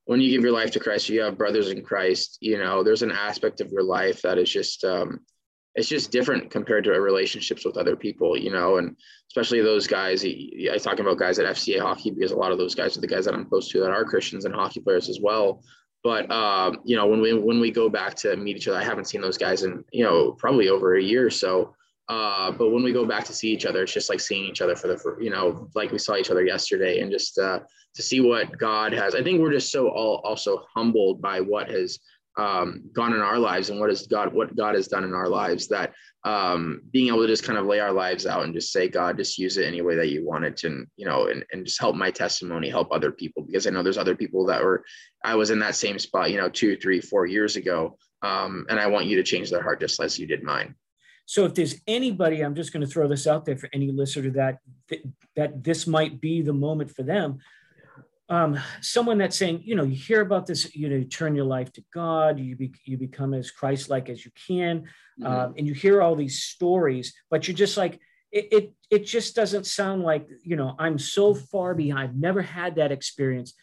[0.06, 2.38] when you give your life to Christ, you have brothers in Christ.
[2.40, 5.22] You know, there's an aspect of your life that is just um,
[5.78, 8.98] it's just different compared to relationships with other people, you know, and
[9.30, 10.26] especially those guys.
[10.26, 13.08] I talk about guys at FCA hockey because a lot of those guys are the
[13.08, 15.64] guys that I'm close to that are Christians and hockey players as well.
[16.04, 18.84] But um, you know, when we when we go back to meet each other, I
[18.84, 21.76] haven't seen those guys in you know probably over a year or so.
[22.10, 24.62] Uh, but when we go back to see each other, it's just like seeing each
[24.62, 27.60] other for the for, you know like we saw each other yesterday, and just uh,
[27.94, 29.14] to see what God has.
[29.14, 32.00] I think we're just so all also humbled by what has
[32.38, 35.68] um, gone in our lives and what God what God has done in our lives
[35.70, 38.88] that um, being able to just kind of lay our lives out and just say
[38.88, 41.66] God just use it any way that you want it and you know and, and
[41.66, 44.84] just help my testimony help other people because I know there's other people that were
[45.24, 48.80] I was in that same spot you know two three four years ago um, and
[48.80, 50.76] I want you to change their heart just as you did mine.
[51.26, 54.30] So if there's anybody, I'm just going to throw this out there for any listener
[54.32, 54.60] that
[55.36, 57.40] that this might be the moment for them.
[58.30, 61.46] Um, someone that's saying, you know, you hear about this, you know, you turn your
[61.46, 65.26] life to God, you be, you become as Christ-like as you can, mm-hmm.
[65.26, 68.00] um, and you hear all these stories, but you're just like,
[68.32, 72.10] it, it, it just doesn't sound like, you know, I'm so far behind.
[72.10, 73.54] I've never had that experience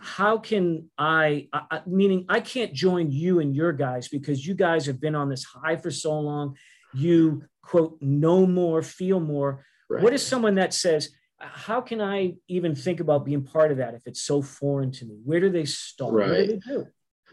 [0.00, 4.86] how can I, I, meaning I can't join you and your guys because you guys
[4.86, 6.56] have been on this high for so long.
[6.94, 9.64] You quote, know more, feel more.
[9.88, 10.02] Right.
[10.02, 13.94] What is someone that says, how can I even think about being part of that
[13.94, 15.16] if it's so foreign to me?
[15.24, 16.14] Where do they start?
[16.14, 16.28] Right.
[16.28, 16.86] What do they do?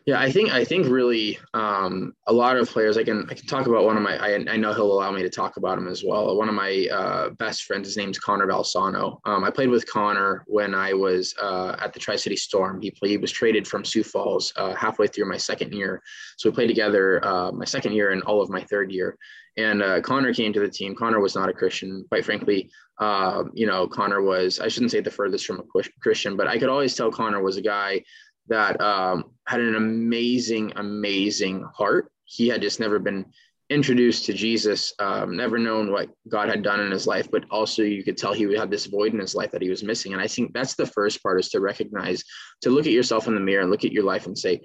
[0.06, 2.97] Yeah, I think I think really um, a lot of players.
[2.97, 4.18] I can I can talk about one of my.
[4.18, 6.36] I, I know he'll allow me to talk about him as well.
[6.36, 7.88] One of my uh, best friends.
[7.88, 9.20] His name's Connor Balsano.
[9.24, 12.82] Um, I played with Connor when I was uh, at the Tri City Storm.
[12.82, 16.01] He played, he was traded from Sioux Falls uh, halfway through my second year,
[16.36, 19.18] so we played together uh, my second year and all of my third year.
[19.56, 20.95] And uh, Connor came to the team.
[20.95, 22.70] Connor was not a Christian, quite frankly.
[22.99, 26.58] Uh, you know, Connor was I shouldn't say the furthest from a Christian, but I
[26.58, 28.04] could always tell Connor was a guy
[28.48, 32.12] that um, had an amazing, amazing heart.
[32.26, 33.26] He had just never been
[33.70, 37.82] introduced to Jesus, um, never known what God had done in his life, but also
[37.82, 40.14] you could tell he had this void in his life that he was missing.
[40.14, 42.24] And I think that's the first part is to recognize,
[42.62, 44.62] to look at yourself in the mirror and look at your life and say,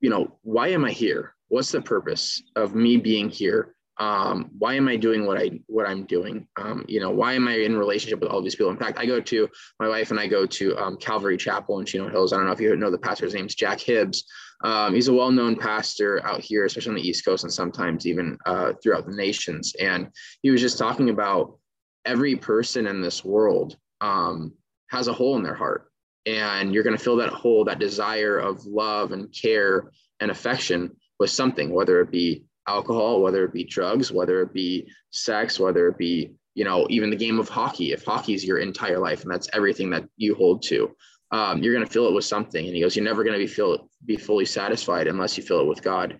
[0.00, 1.34] you know, why am I here?
[1.48, 3.74] What's the purpose of me being here?
[4.00, 6.48] Um, why am I doing what I what I'm doing?
[6.56, 8.72] Um, you know, why am I in relationship with all these people?
[8.72, 9.48] In fact, I go to
[9.78, 12.32] my wife and I go to um, Calvary Chapel in Chino Hills.
[12.32, 14.24] I don't know if you know the pastor's name's Jack Hibbs.
[14.64, 18.38] Um, he's a well-known pastor out here, especially on the East Coast and sometimes even
[18.46, 19.74] uh, throughout the nations.
[19.78, 20.08] And
[20.42, 21.58] he was just talking about
[22.06, 24.52] every person in this world um,
[24.88, 25.90] has a hole in their heart,
[26.24, 29.90] and you're going to fill that hole, that desire of love and care
[30.20, 34.88] and affection with something, whether it be alcohol, whether it be drugs, whether it be
[35.10, 37.92] sex, whether it be, you know, even the game of hockey.
[37.92, 40.94] If hockey is your entire life and that's everything that you hold to,
[41.32, 42.66] um, you're going to fill it with something.
[42.66, 45.60] And he goes, you're never going to be feel be fully satisfied unless you fill
[45.60, 46.18] it with God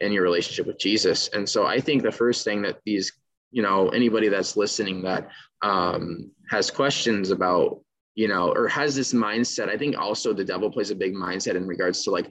[0.00, 1.28] and your relationship with Jesus.
[1.28, 3.12] And so I think the first thing that these,
[3.50, 5.28] you know, anybody that's listening that
[5.62, 7.80] um, has questions about,
[8.14, 11.54] you know, or has this mindset, I think also the devil plays a big mindset
[11.54, 12.30] in regards to like,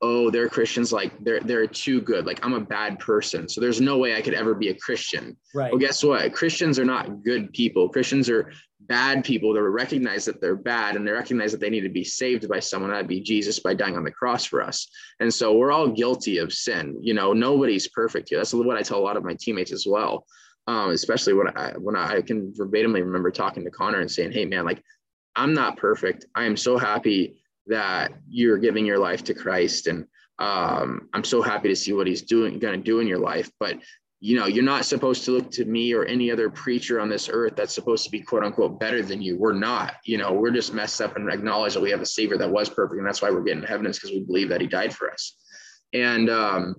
[0.00, 3.48] oh they're christians like they're they're too good like i'm a bad person.
[3.48, 5.36] So there's no way i could ever be a christian.
[5.54, 5.72] Right.
[5.72, 6.32] Well guess what?
[6.32, 7.88] Christians are not good people.
[7.88, 11.80] Christians are bad people that recognize that they're bad and they recognize that they need
[11.80, 14.88] to be saved by someone that'd be jesus by dying on the cross for us.
[15.20, 16.96] And so we're all guilty of sin.
[17.00, 18.38] You know nobody's perfect here.
[18.38, 20.26] That's what i tell a lot of my teammates as well.
[20.68, 24.44] Um, especially when i when i can verbatimly remember talking to connor and saying hey
[24.44, 24.82] man like
[25.34, 26.26] i'm not perfect.
[26.36, 27.38] I am so happy
[27.68, 29.86] that you're giving your life to Christ.
[29.86, 30.06] And
[30.38, 33.50] um, I'm so happy to see what he's doing, going to do in your life.
[33.58, 33.78] But
[34.20, 37.28] you know, you're not supposed to look to me or any other preacher on this
[37.32, 39.36] earth that's supposed to be quote unquote better than you.
[39.36, 42.36] We're not, you know, we're just messed up and acknowledge that we have a savior
[42.38, 42.98] that was perfect.
[42.98, 45.12] And that's why we're getting to heaven is because we believe that he died for
[45.12, 45.36] us.
[45.92, 46.74] And um,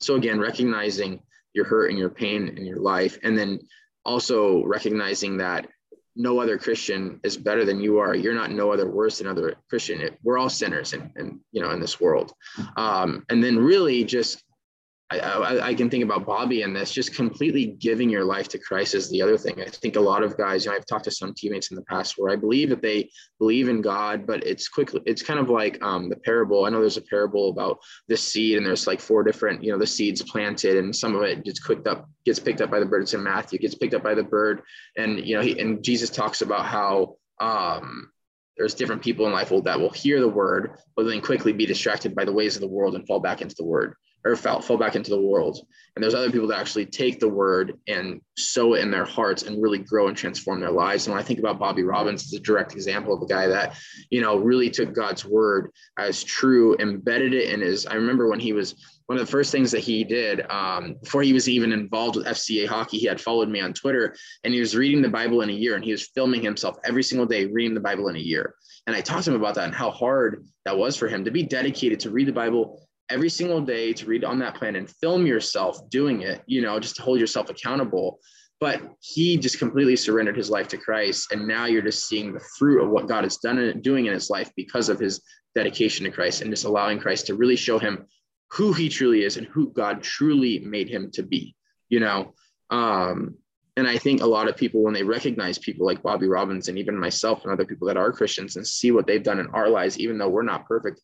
[0.00, 1.20] so again, recognizing
[1.52, 3.60] your hurt and your pain in your life, and then
[4.04, 5.68] also recognizing that
[6.14, 8.14] no other Christian is better than you are.
[8.14, 10.00] You're not no other worse than other Christian.
[10.00, 12.32] It, we're all sinners and, you know, in this world.
[12.76, 14.44] Um, and then really just
[15.18, 18.94] I, I, can think about Bobby in this, just completely giving your life to Christ
[18.94, 19.60] is the other thing.
[19.60, 21.84] I think a lot of guys, you know, I've talked to some teammates in the
[21.84, 25.50] past where I believe that they believe in God, but it's quickly, it's kind of
[25.50, 26.64] like um, the parable.
[26.64, 29.78] I know there's a parable about the seed and there's like four different, you know,
[29.78, 32.86] the seeds planted and some of it gets picked up, gets picked up by the
[32.86, 33.02] bird.
[33.02, 34.62] It's in Matthew, gets picked up by the bird.
[34.96, 38.10] And, you know, he, and Jesus talks about how, um,
[38.58, 42.14] there's different people in life that will hear the word, but then quickly be distracted
[42.14, 43.94] by the ways of the world and fall back into the word
[44.24, 45.66] or fall, fall back into the world.
[45.94, 49.42] And there's other people that actually take the word and sow it in their hearts
[49.42, 51.06] and really grow and transform their lives.
[51.06, 53.76] And when I think about Bobby Robins, it's a direct example of a guy that,
[54.10, 57.86] you know, really took God's word as true, embedded it in his.
[57.86, 58.74] I remember when he was
[59.06, 62.26] one of the first things that he did um, before he was even involved with
[62.26, 65.50] FCA hockey, he had followed me on Twitter and he was reading the Bible in
[65.50, 68.20] a year and he was filming himself every single day reading the Bible in a
[68.20, 68.54] year.
[68.86, 71.30] And I talked to him about that and how hard that was for him to
[71.30, 74.88] be dedicated to read the Bible every single day to read on that plan and
[74.88, 78.18] film yourself doing it, you know, just to hold yourself accountable.
[78.58, 81.32] But he just completely surrendered his life to Christ.
[81.32, 84.12] And now you're just seeing the fruit of what God has done and doing in
[84.12, 85.20] his life because of his
[85.54, 88.06] dedication to Christ and just allowing Christ to really show him
[88.50, 91.54] who he truly is and who God truly made him to be,
[91.88, 92.34] you know.
[92.70, 93.36] Um,
[93.76, 96.78] and I think a lot of people, when they recognize people like Bobby Robins and
[96.78, 99.68] even myself and other people that are Christians and see what they've done in our
[99.68, 101.00] lives, even though we're not perfect,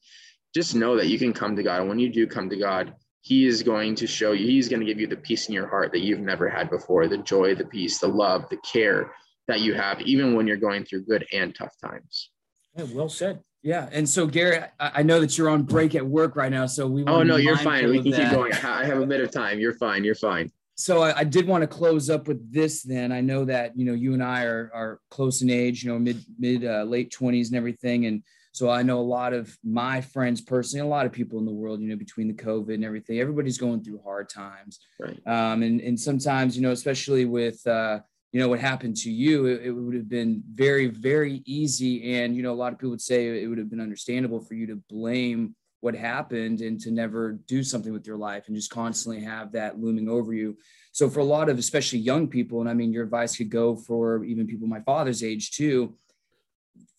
[0.54, 1.80] just know that you can come to God.
[1.80, 4.80] And when you do come to God, he is going to show you, he's going
[4.80, 7.54] to give you the peace in your heart that you've never had before the joy,
[7.54, 9.12] the peace, the love, the care
[9.48, 12.30] that you have, even when you're going through good and tough times.
[12.76, 13.40] Yeah, well said.
[13.62, 16.86] Yeah, and so Gary, I, know that you're on break at work right now, so
[16.86, 17.04] we.
[17.04, 17.88] Oh no, you're fine.
[17.90, 18.52] We can keep going.
[18.52, 19.58] I have a bit of time.
[19.58, 20.04] You're fine.
[20.04, 20.52] You're fine.
[20.76, 22.82] So I, I, did want to close up with this.
[22.84, 25.90] Then I know that you know you and I are are close in age, you
[25.90, 28.22] know, mid mid uh, late twenties and everything, and
[28.52, 31.52] so I know a lot of my friends personally, a lot of people in the
[31.52, 34.80] world, you know, between the COVID and everything, everybody's going through hard times.
[34.98, 35.20] Right.
[35.26, 38.00] Um, and and sometimes you know, especially with uh,
[38.32, 42.36] you know what happened to you it, it, would have been very very easy and
[42.36, 44.66] you know a lot of people would say it would have been understandable for you
[44.66, 49.22] to blame what happened and to never do something with your life and just constantly
[49.22, 50.56] have that looming over you
[50.92, 53.74] so for a lot of especially young people and i mean your advice could go
[53.74, 55.94] for even people my father's age too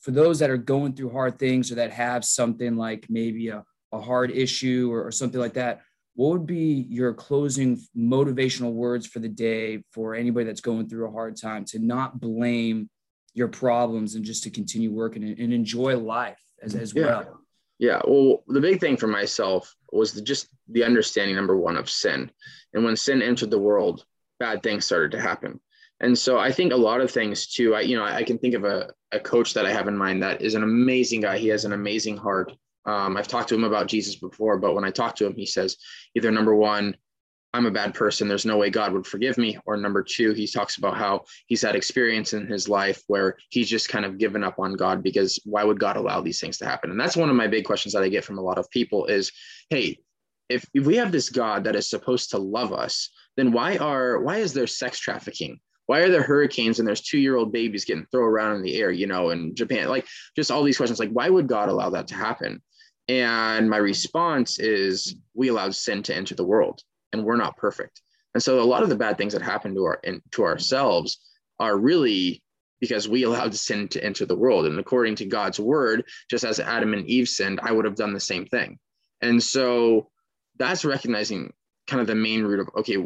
[0.01, 3.63] for those that are going through hard things or that have something like maybe a,
[3.91, 5.81] a hard issue or, or something like that
[6.19, 11.07] what would be your closing motivational words for the day for anybody that's going through
[11.07, 12.89] a hard time to not blame
[13.33, 17.05] your problems and just to continue working and, and enjoy life as, as yeah.
[17.05, 17.39] well?
[17.77, 21.89] Yeah well the big thing for myself was the, just the understanding number one of
[21.89, 22.29] sin.
[22.73, 24.03] And when sin entered the world
[24.39, 25.61] bad things started to happen
[26.01, 28.53] and so i think a lot of things too i you know i can think
[28.55, 31.47] of a, a coach that i have in mind that is an amazing guy he
[31.47, 32.51] has an amazing heart
[32.85, 35.45] um, I've talked to him about Jesus before, but when I talk to him, he
[35.45, 35.77] says
[36.15, 36.95] either number one,
[37.53, 38.27] I'm a bad person.
[38.27, 39.57] There's no way God would forgive me.
[39.65, 43.69] Or number two, he talks about how he's had experience in his life where he's
[43.69, 46.65] just kind of given up on God because why would God allow these things to
[46.65, 46.91] happen?
[46.91, 49.07] And that's one of my big questions that I get from a lot of people
[49.07, 49.31] is,
[49.69, 49.99] hey,
[50.47, 54.19] if, if we have this God that is supposed to love us, then why are
[54.19, 55.59] why is there sex trafficking?
[55.89, 59.07] Why are there hurricanes and there's two-year-old babies getting thrown around in the air, you
[59.07, 59.87] know, in Japan?
[59.87, 62.61] Like just all these questions, like why would God allow that to happen?
[63.07, 68.03] And my response is, we allowed sin to enter the world, and we're not perfect.
[68.35, 71.17] And so a lot of the bad things that happen to our in, to ourselves
[71.59, 72.43] are really
[72.79, 74.67] because we allowed sin to enter the world.
[74.67, 78.13] And according to God's word, just as Adam and Eve sinned, I would have done
[78.13, 78.77] the same thing.
[79.21, 80.11] And so
[80.59, 81.51] that's recognizing
[81.87, 82.97] kind of the main root of okay,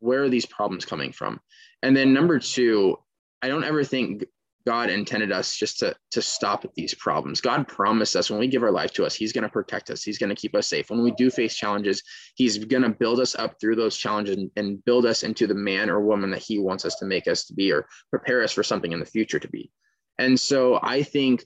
[0.00, 1.40] where are these problems coming from?
[1.82, 2.96] And then number two,
[3.42, 4.24] I don't ever think
[4.66, 7.40] God intended us just to, to stop at these problems.
[7.40, 10.02] God promised us when we give our life to us, He's going to protect us.
[10.02, 10.90] He's going to keep us safe.
[10.90, 12.02] When we do face challenges,
[12.34, 15.54] He's going to build us up through those challenges and, and build us into the
[15.54, 18.52] man or woman that He wants us to make us to be or prepare us
[18.52, 19.70] for something in the future to be.
[20.18, 21.44] And so I think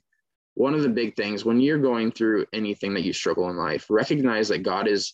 [0.55, 3.85] one of the big things when you're going through anything that you struggle in life,
[3.89, 5.13] recognize that God is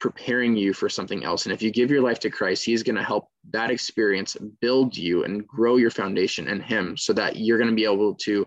[0.00, 1.46] preparing you for something else.
[1.46, 4.96] And if you give your life to Christ, He's going to help that experience build
[4.96, 8.46] you and grow your foundation in Him so that you're going to be able to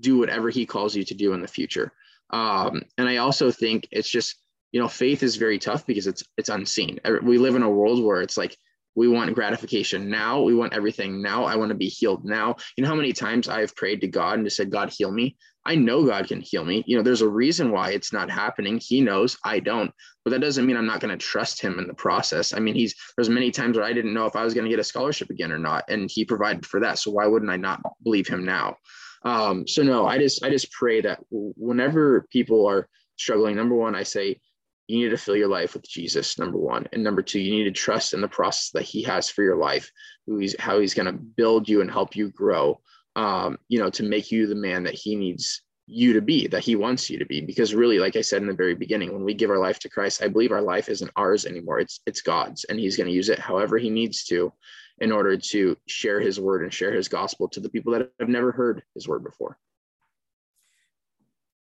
[0.00, 1.92] do whatever He calls you to do in the future.
[2.30, 4.36] Um, and I also think it's just,
[4.72, 6.98] you know, faith is very tough because it's it's unseen.
[7.22, 8.56] We live in a world where it's like
[8.96, 10.40] we want gratification now.
[10.40, 11.44] We want everything now.
[11.44, 12.56] I want to be healed now.
[12.76, 15.36] You know how many times I've prayed to God and just said, God, heal me.
[15.66, 16.84] I know God can heal me.
[16.86, 18.78] You know, there's a reason why it's not happening.
[18.78, 19.92] He knows, I don't.
[20.24, 22.54] But that doesn't mean I'm not going to trust him in the process.
[22.54, 24.70] I mean, he's there's many times where I didn't know if I was going to
[24.70, 26.98] get a scholarship again or not, and he provided for that.
[26.98, 28.76] So why wouldn't I not believe him now?
[29.24, 33.94] Um, so no, I just I just pray that whenever people are struggling, number one,
[33.94, 34.40] I say
[34.86, 36.86] you need to fill your life with Jesus, number one.
[36.92, 39.56] And number two, you need to trust in the process that he has for your
[39.56, 39.90] life,
[40.26, 42.80] who he's how he's going to build you and help you grow,
[43.16, 46.62] um, you know, to make you the man that he needs you to be, that
[46.62, 47.40] he wants you to be.
[47.40, 49.88] Because really, like I said in the very beginning, when we give our life to
[49.88, 51.80] Christ, I believe our life isn't ours anymore.
[51.80, 54.52] It's it's God's, and he's going to use it however he needs to
[54.98, 58.28] in order to share his word and share his gospel to the people that have
[58.28, 59.58] never heard his word before.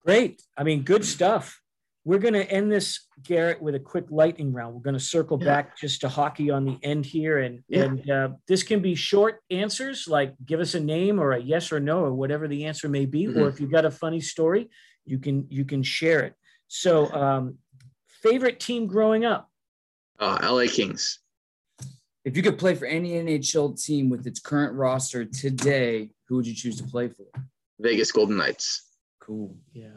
[0.06, 0.42] Great.
[0.58, 1.62] I mean, good stuff.
[2.06, 4.76] We're going to end this, Garrett, with a quick lightning round.
[4.76, 5.46] We're going to circle yeah.
[5.46, 7.84] back just to hockey on the end here, and yeah.
[7.84, 11.72] and uh, this can be short answers, like give us a name or a yes
[11.72, 13.42] or no or whatever the answer may be, mm-hmm.
[13.42, 14.70] or if you've got a funny story,
[15.04, 16.36] you can you can share it.
[16.68, 17.58] So, um,
[18.22, 19.50] favorite team growing up?
[20.20, 21.20] Uh, LA Kings.
[22.24, 26.48] If you could play for any NHL team with its current roster today, who would
[26.48, 27.26] you choose to play for?
[27.80, 28.84] Vegas Golden Knights.
[29.20, 29.56] Cool.
[29.74, 29.90] Yeah.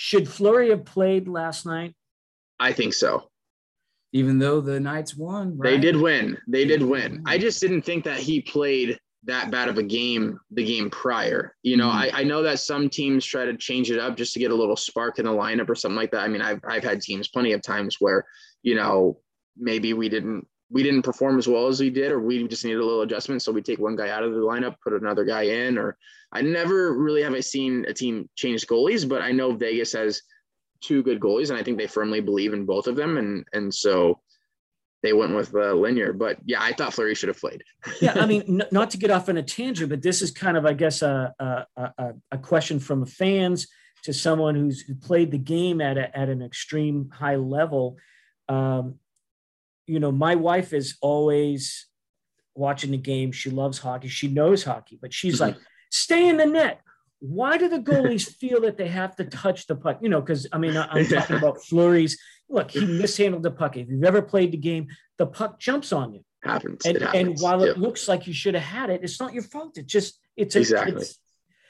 [0.00, 1.92] Should Fleury have played last night?
[2.60, 3.30] I think so.
[4.12, 5.70] Even though the Knights won, right?
[5.70, 6.38] They did win.
[6.46, 7.24] They did win.
[7.26, 11.56] I just didn't think that he played that bad of a game the game prior.
[11.64, 12.16] You know, mm-hmm.
[12.16, 14.54] I, I know that some teams try to change it up just to get a
[14.54, 16.22] little spark in the lineup or something like that.
[16.22, 18.24] I mean, I've I've had teams plenty of times where,
[18.62, 19.18] you know,
[19.56, 22.80] maybe we didn't we didn't perform as well as we did, or we just needed
[22.80, 23.42] a little adjustment.
[23.42, 25.96] So we take one guy out of the lineup, put another guy in, or
[26.32, 30.22] I never really have I seen a team change goalies, but I know Vegas has
[30.80, 33.72] two good goalies, and I think they firmly believe in both of them, and and
[33.72, 34.20] so
[35.02, 36.16] they went with uh, Lehner.
[36.16, 37.62] But yeah, I thought Fleury should have played.
[38.00, 40.56] yeah, I mean, n- not to get off on a tangent, but this is kind
[40.56, 43.68] of, I guess, a a, a, a question from fans
[44.04, 47.96] to someone who's who played the game at a, at an extreme high level.
[48.48, 48.96] Um,
[49.88, 51.86] you know, my wife is always
[52.54, 53.32] watching the game.
[53.32, 54.08] She loves hockey.
[54.08, 55.44] She knows hockey, but she's mm-hmm.
[55.44, 55.56] like,
[55.90, 56.80] stay in the net.
[57.20, 59.98] Why do the goalies feel that they have to touch the puck?
[60.02, 62.18] You know, because I mean, I'm talking about Fleury's.
[62.50, 63.76] Look, he mishandled the puck.
[63.76, 66.24] If you've ever played the game, the puck jumps on you.
[66.42, 66.86] Happens.
[66.86, 67.28] And, happens.
[67.28, 67.76] and while yep.
[67.76, 69.76] it looks like you should have had it, it's not your fault.
[69.76, 71.18] It just it's a, exactly it's,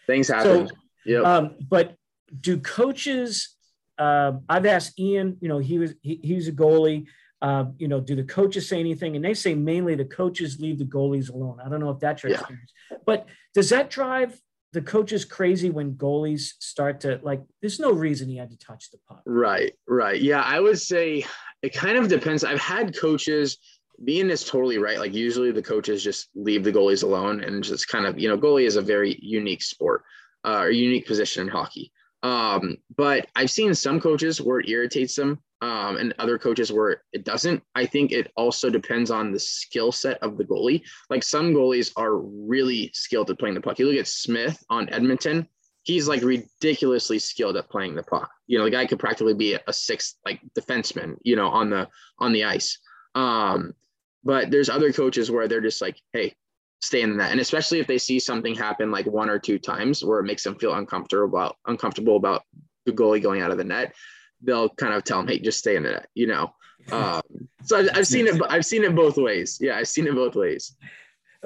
[0.07, 0.69] things happen.
[0.69, 1.21] So, yeah.
[1.21, 1.97] Um, but
[2.39, 3.57] do coaches?
[3.97, 5.39] Uh, I've asked Ian.
[5.41, 7.07] You know, he was he, he was a goalie.
[7.41, 9.15] Uh, you know, do the coaches say anything?
[9.17, 11.59] And they say mainly the coaches leave the goalies alone.
[11.65, 12.41] I don't know if that's your yeah.
[12.41, 12.73] experience,
[13.07, 14.41] but does that drive
[14.73, 17.43] the coaches crazy when goalies start to like?
[17.61, 19.23] There's no reason he had to touch the puck.
[19.25, 20.21] Right, right.
[20.21, 21.25] Yeah, I would say
[21.63, 22.45] it kind of depends.
[22.45, 23.59] I've had coaches.
[24.05, 25.01] Being is totally right.
[25.01, 28.39] Like usually the coaches just leave the goalies alone and just kind of, you know,
[28.39, 30.05] goalie is a very unique sport
[30.45, 31.91] uh, or unique position in hockey.
[32.23, 37.03] Um, but I've seen some coaches where it irritates them um, and other coaches where
[37.13, 37.63] it doesn't.
[37.75, 40.83] I think it also depends on the skill set of the goalie.
[41.11, 43.79] Like some goalies are really skilled at playing the puck.
[43.79, 45.49] You look at Smith on Edmonton,
[45.83, 48.31] he's like ridiculously skilled at playing the puck.
[48.47, 51.89] You know, the guy could practically be a sixth like defenseman, you know, on the
[52.19, 52.79] on the ice.
[53.15, 53.75] Um,
[54.23, 56.35] but there's other coaches where they're just like, hey,
[56.81, 57.33] stay in that.
[57.33, 60.45] And especially if they see something happen like one or two times where it makes
[60.45, 62.43] them feel uncomfortable about uncomfortable about
[62.87, 63.95] the goalie going out of the net,
[64.43, 66.55] they'll kind of tell them, "Hey, just stay in the net," you know.
[66.91, 67.21] Um,
[67.65, 68.41] so I've, I've, seen it.
[68.49, 69.59] I've seen it both ways.
[69.61, 70.75] Yeah, I've seen it both ways.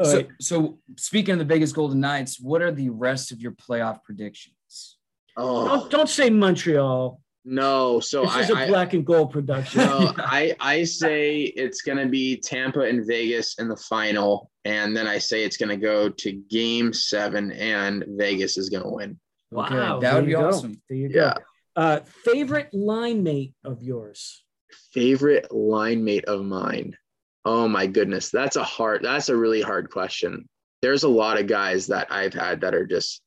[0.01, 0.29] So, right.
[0.41, 4.99] so speaking of the Vegas Golden Knights, what are the rest of your playoff predictions?
[5.37, 7.21] Oh, don't, don't say Montreal.
[7.45, 9.81] No, so I this is a black and gold production.
[9.81, 15.09] No, I I say it's gonna be Tampa and Vegas in the final, and then
[15.09, 19.19] I say it's gonna go to Game Seven, and Vegas is gonna win.
[19.51, 20.49] Wow, okay, that would be go.
[20.49, 20.81] awesome.
[20.89, 21.35] There you yeah.
[21.35, 21.41] go.
[21.75, 24.45] Uh, favorite line mate of yours?
[24.93, 26.97] Favorite line mate of mine.
[27.45, 29.03] Oh my goodness, that's a hard.
[29.03, 30.49] That's a really hard question.
[30.81, 33.23] There's a lot of guys that I've had that are just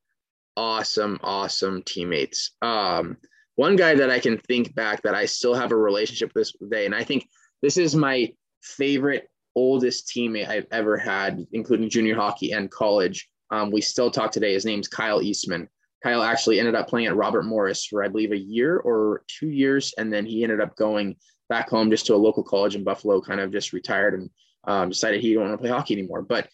[0.57, 2.51] awesome, awesome teammates.
[2.61, 3.17] Um,
[3.55, 6.69] one guy that I can think back that I still have a relationship with this
[6.69, 7.27] day, and I think
[7.61, 8.31] this is my
[8.61, 13.27] favorite oldest teammate I've ever had, including junior hockey and college.
[13.51, 14.53] Um, we still talk today.
[14.53, 15.69] His name's Kyle Eastman.
[16.05, 19.49] Kyle actually ended up playing at Robert Morris for, I believe, a year or two
[19.49, 19.91] years.
[19.97, 21.15] And then he ended up going
[21.49, 24.29] back home just to a local college in Buffalo, kind of just retired and
[24.67, 26.21] um, decided he didn't want to play hockey anymore.
[26.21, 26.47] But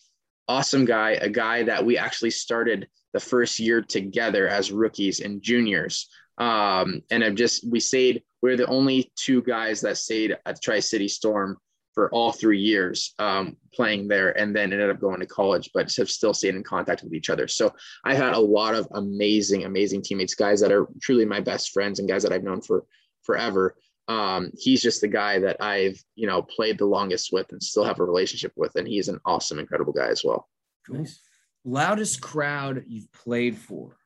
[0.47, 5.41] awesome guy, a guy that we actually started the first year together as rookies and
[5.41, 6.07] juniors.
[6.37, 10.61] Um, and I've just, we stayed, we we're the only two guys that stayed at
[10.61, 11.57] Tri City Storm
[11.93, 15.93] for all three years um, playing there and then ended up going to college, but
[15.95, 17.47] have still stayed in contact with each other.
[17.47, 17.73] So
[18.05, 21.99] I had a lot of amazing, amazing teammates, guys that are truly my best friends
[21.99, 22.85] and guys that I've known for
[23.23, 23.75] forever.
[24.07, 27.83] Um, he's just the guy that I've, you know, played the longest with and still
[27.83, 28.75] have a relationship with.
[28.75, 30.47] And he's an awesome, incredible guy as well.
[30.89, 31.19] Nice.
[31.63, 33.97] Loudest crowd you've played for?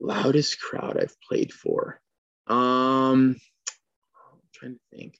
[0.00, 2.00] Loudest crowd I've played for.
[2.46, 3.36] Um,
[4.16, 5.18] I'm trying to think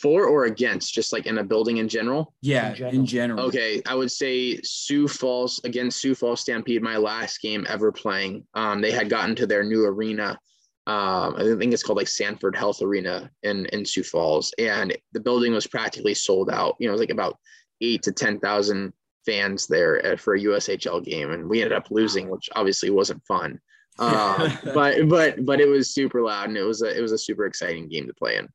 [0.00, 2.34] for or against, just like in a building in general?
[2.40, 2.94] Yeah, in general.
[2.94, 3.44] In general.
[3.46, 8.46] Okay, I would say Sioux Falls against Sioux Falls Stampede, my last game ever playing.
[8.54, 10.38] Um, they had gotten to their new arena.
[10.86, 15.20] Um, I think it's called like Sanford Health Arena in in Sioux Falls, and the
[15.20, 16.76] building was practically sold out.
[16.78, 17.38] You know, it was like about
[17.80, 18.92] eight to ten thousand
[19.24, 23.24] fans there at, for a USHL game, and we ended up losing, which obviously wasn't
[23.26, 23.60] fun.
[23.98, 27.18] Uh, but but but it was super loud, and it was a it was a
[27.18, 28.48] super exciting game to play in.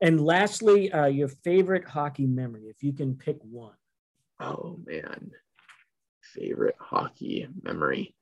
[0.00, 3.74] And lastly, uh, your favorite hockey memory, if you can pick one.
[4.40, 5.32] Oh man,
[6.22, 8.14] favorite hockey memory.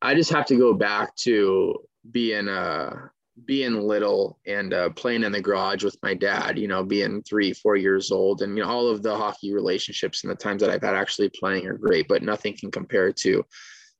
[0.00, 1.76] I just have to go back to
[2.10, 3.08] being uh
[3.46, 6.58] being little and uh, playing in the garage with my dad.
[6.58, 10.22] You know, being three, four years old, and you know all of the hockey relationships
[10.22, 13.44] and the times that I've had actually playing are great, but nothing can compare to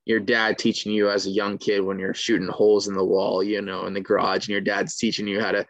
[0.07, 3.43] your dad teaching you as a young kid when you're shooting holes in the wall,
[3.43, 5.67] you know, in the garage, and your dad's teaching you how to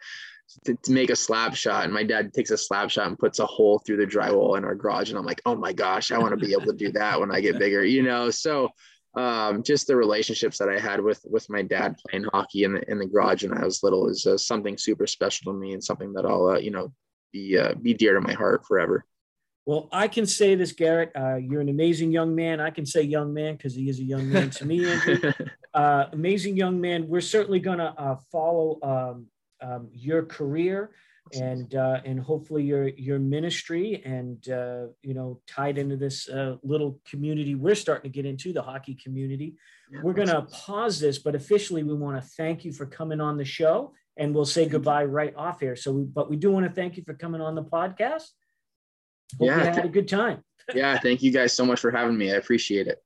[0.65, 3.39] to, to, make a slap shot and my dad takes a slap shot and puts
[3.39, 6.17] a hole through the drywall in our garage and i'm like oh my gosh i
[6.17, 8.69] want to be able to do that when i get bigger you know so
[9.15, 12.91] um, just the relationships that i had with with my dad playing hockey in the
[12.91, 15.83] in the garage when i was little is uh, something super special to me and
[15.83, 16.91] something that i'll uh, you know
[17.31, 19.05] be uh, be dear to my heart forever
[19.67, 21.11] well, I can say this, Garrett.
[21.15, 22.61] Uh, you're an amazing young man.
[22.61, 25.33] I can say young man because he is a young man to me, Andrew.
[25.73, 27.07] uh, amazing young man.
[27.07, 29.25] We're certainly going to uh, follow um,
[29.65, 30.91] um, your career
[31.33, 36.55] and uh, and hopefully your your ministry and uh, you know tied into this uh,
[36.61, 39.55] little community we're starting to get into the hockey community.
[39.91, 43.21] Yeah, we're going to pause this, but officially we want to thank you for coming
[43.21, 45.75] on the show, and we'll say goodbye right off here.
[45.75, 48.29] So, we, but we do want to thank you for coming on the podcast.
[49.39, 50.43] Hope yeah, you had a good time.
[50.73, 52.31] yeah, thank you guys so much for having me.
[52.31, 52.99] I appreciate it.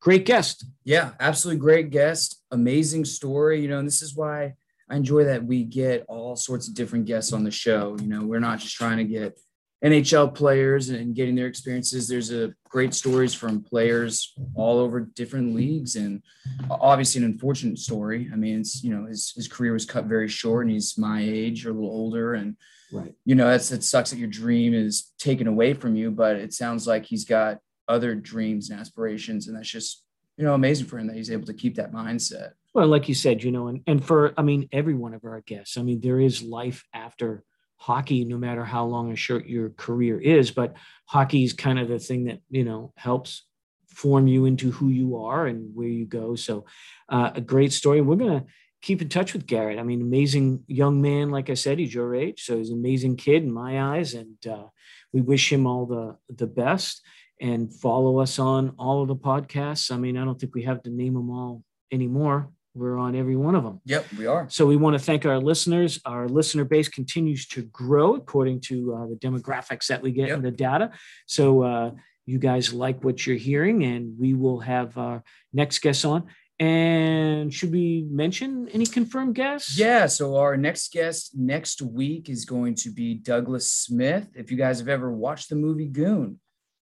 [0.00, 0.64] Great guest.
[0.84, 2.42] Yeah, absolutely great guest.
[2.50, 3.60] Amazing story.
[3.60, 4.54] You know, and this is why
[4.88, 7.96] I enjoy that we get all sorts of different guests on the show.
[8.00, 9.38] You know, we're not just trying to get
[9.84, 12.06] NHL players and getting their experiences.
[12.06, 16.22] There's a great stories from players all over different leagues, and
[16.70, 18.28] obviously an unfortunate story.
[18.32, 21.22] I mean, it's you know his his career was cut very short, and he's my
[21.22, 22.56] age or a little older, and
[22.92, 23.14] right.
[23.24, 26.10] you know that's it sucks that your dream is taken away from you.
[26.10, 27.58] But it sounds like he's got
[27.90, 30.04] other dreams and aspirations, and that's just
[30.36, 32.52] you know amazing for him that he's able to keep that mindset.
[32.72, 35.40] Well, like you said, you know, and, and for, I mean, every one of our
[35.40, 37.42] guests, I mean, there is life after
[37.76, 40.76] hockey, no matter how long or short your career is, but
[41.06, 43.44] hockey is kind of the thing that, you know, helps
[43.88, 46.36] form you into who you are and where you go.
[46.36, 46.64] So
[47.08, 48.00] uh, a great story.
[48.00, 48.46] We're going to
[48.82, 49.80] keep in touch with Garrett.
[49.80, 51.30] I mean, amazing young man.
[51.30, 52.44] Like I said, he's your age.
[52.44, 54.14] So he's an amazing kid in my eyes.
[54.14, 54.66] And uh,
[55.12, 57.02] we wish him all the, the best
[57.40, 59.90] and follow us on all of the podcasts.
[59.90, 63.36] I mean, I don't think we have to name them all anymore we're on every
[63.36, 63.80] one of them.
[63.84, 64.46] Yep, we are.
[64.48, 66.00] So we want to thank our listeners.
[66.04, 70.36] Our listener base continues to grow according to uh, the demographics that we get yep.
[70.38, 70.92] in the data.
[71.26, 71.90] So uh,
[72.26, 75.22] you guys like what you're hearing, and we will have our
[75.52, 76.26] next guest on.
[76.60, 79.78] And should we mention any confirmed guests?
[79.78, 80.06] Yeah.
[80.06, 84.28] So our next guest next week is going to be Douglas Smith.
[84.34, 86.38] If you guys have ever watched the movie Goon,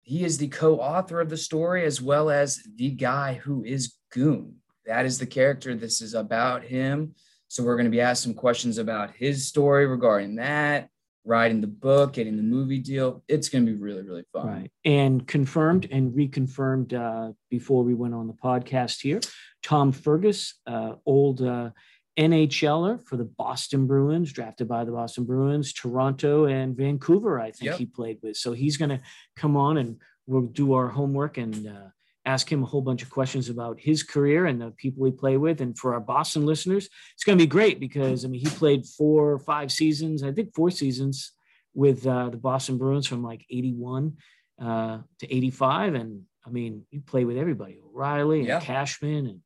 [0.03, 4.57] he is the co-author of the story as well as the guy who is Goon
[4.85, 5.75] that is the character.
[5.75, 7.15] This is about him.
[7.47, 10.89] So we're going to be asked some questions about his story regarding that,
[11.23, 13.23] writing the book, getting the movie deal.
[13.27, 14.47] It's going to be really, really fun.
[14.47, 14.71] Right.
[14.83, 19.21] And confirmed and reconfirmed uh, before we went on the podcast here,
[19.61, 21.69] Tom Fergus, uh, old uh,
[22.17, 27.71] NHLer for the Boston Bruins, drafted by the Boston Bruins, Toronto and Vancouver, I think
[27.71, 27.77] yep.
[27.77, 28.37] he played with.
[28.37, 29.01] So he's going to
[29.35, 29.97] come on and
[30.27, 31.89] we'll do our homework and uh,
[32.25, 35.37] ask him a whole bunch of questions about his career and the people he played
[35.37, 35.61] with.
[35.61, 38.85] And for our Boston listeners, it's going to be great because I mean he played
[38.85, 41.31] four or five seasons, I think four seasons
[41.73, 44.17] with uh, the Boston Bruins from like 81
[44.61, 45.95] uh, to 85.
[45.95, 48.59] And I mean, he played with everybody, O'Reilly and yeah.
[48.59, 49.39] Cashman and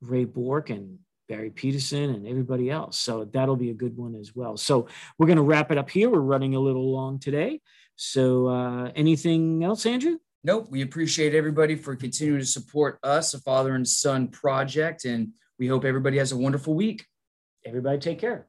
[0.00, 0.98] Ray Bourque and
[1.28, 2.98] Barry Pederson and everybody else.
[2.98, 4.56] So that'll be a good one as well.
[4.56, 6.08] So we're going to wrap it up here.
[6.08, 7.60] We're running a little long today.
[7.96, 10.18] So uh, anything else, Andrew?
[10.44, 10.68] Nope.
[10.70, 15.04] We appreciate everybody for continuing to support us, a father and son project.
[15.04, 17.04] And we hope everybody has a wonderful week.
[17.66, 18.46] Everybody take care.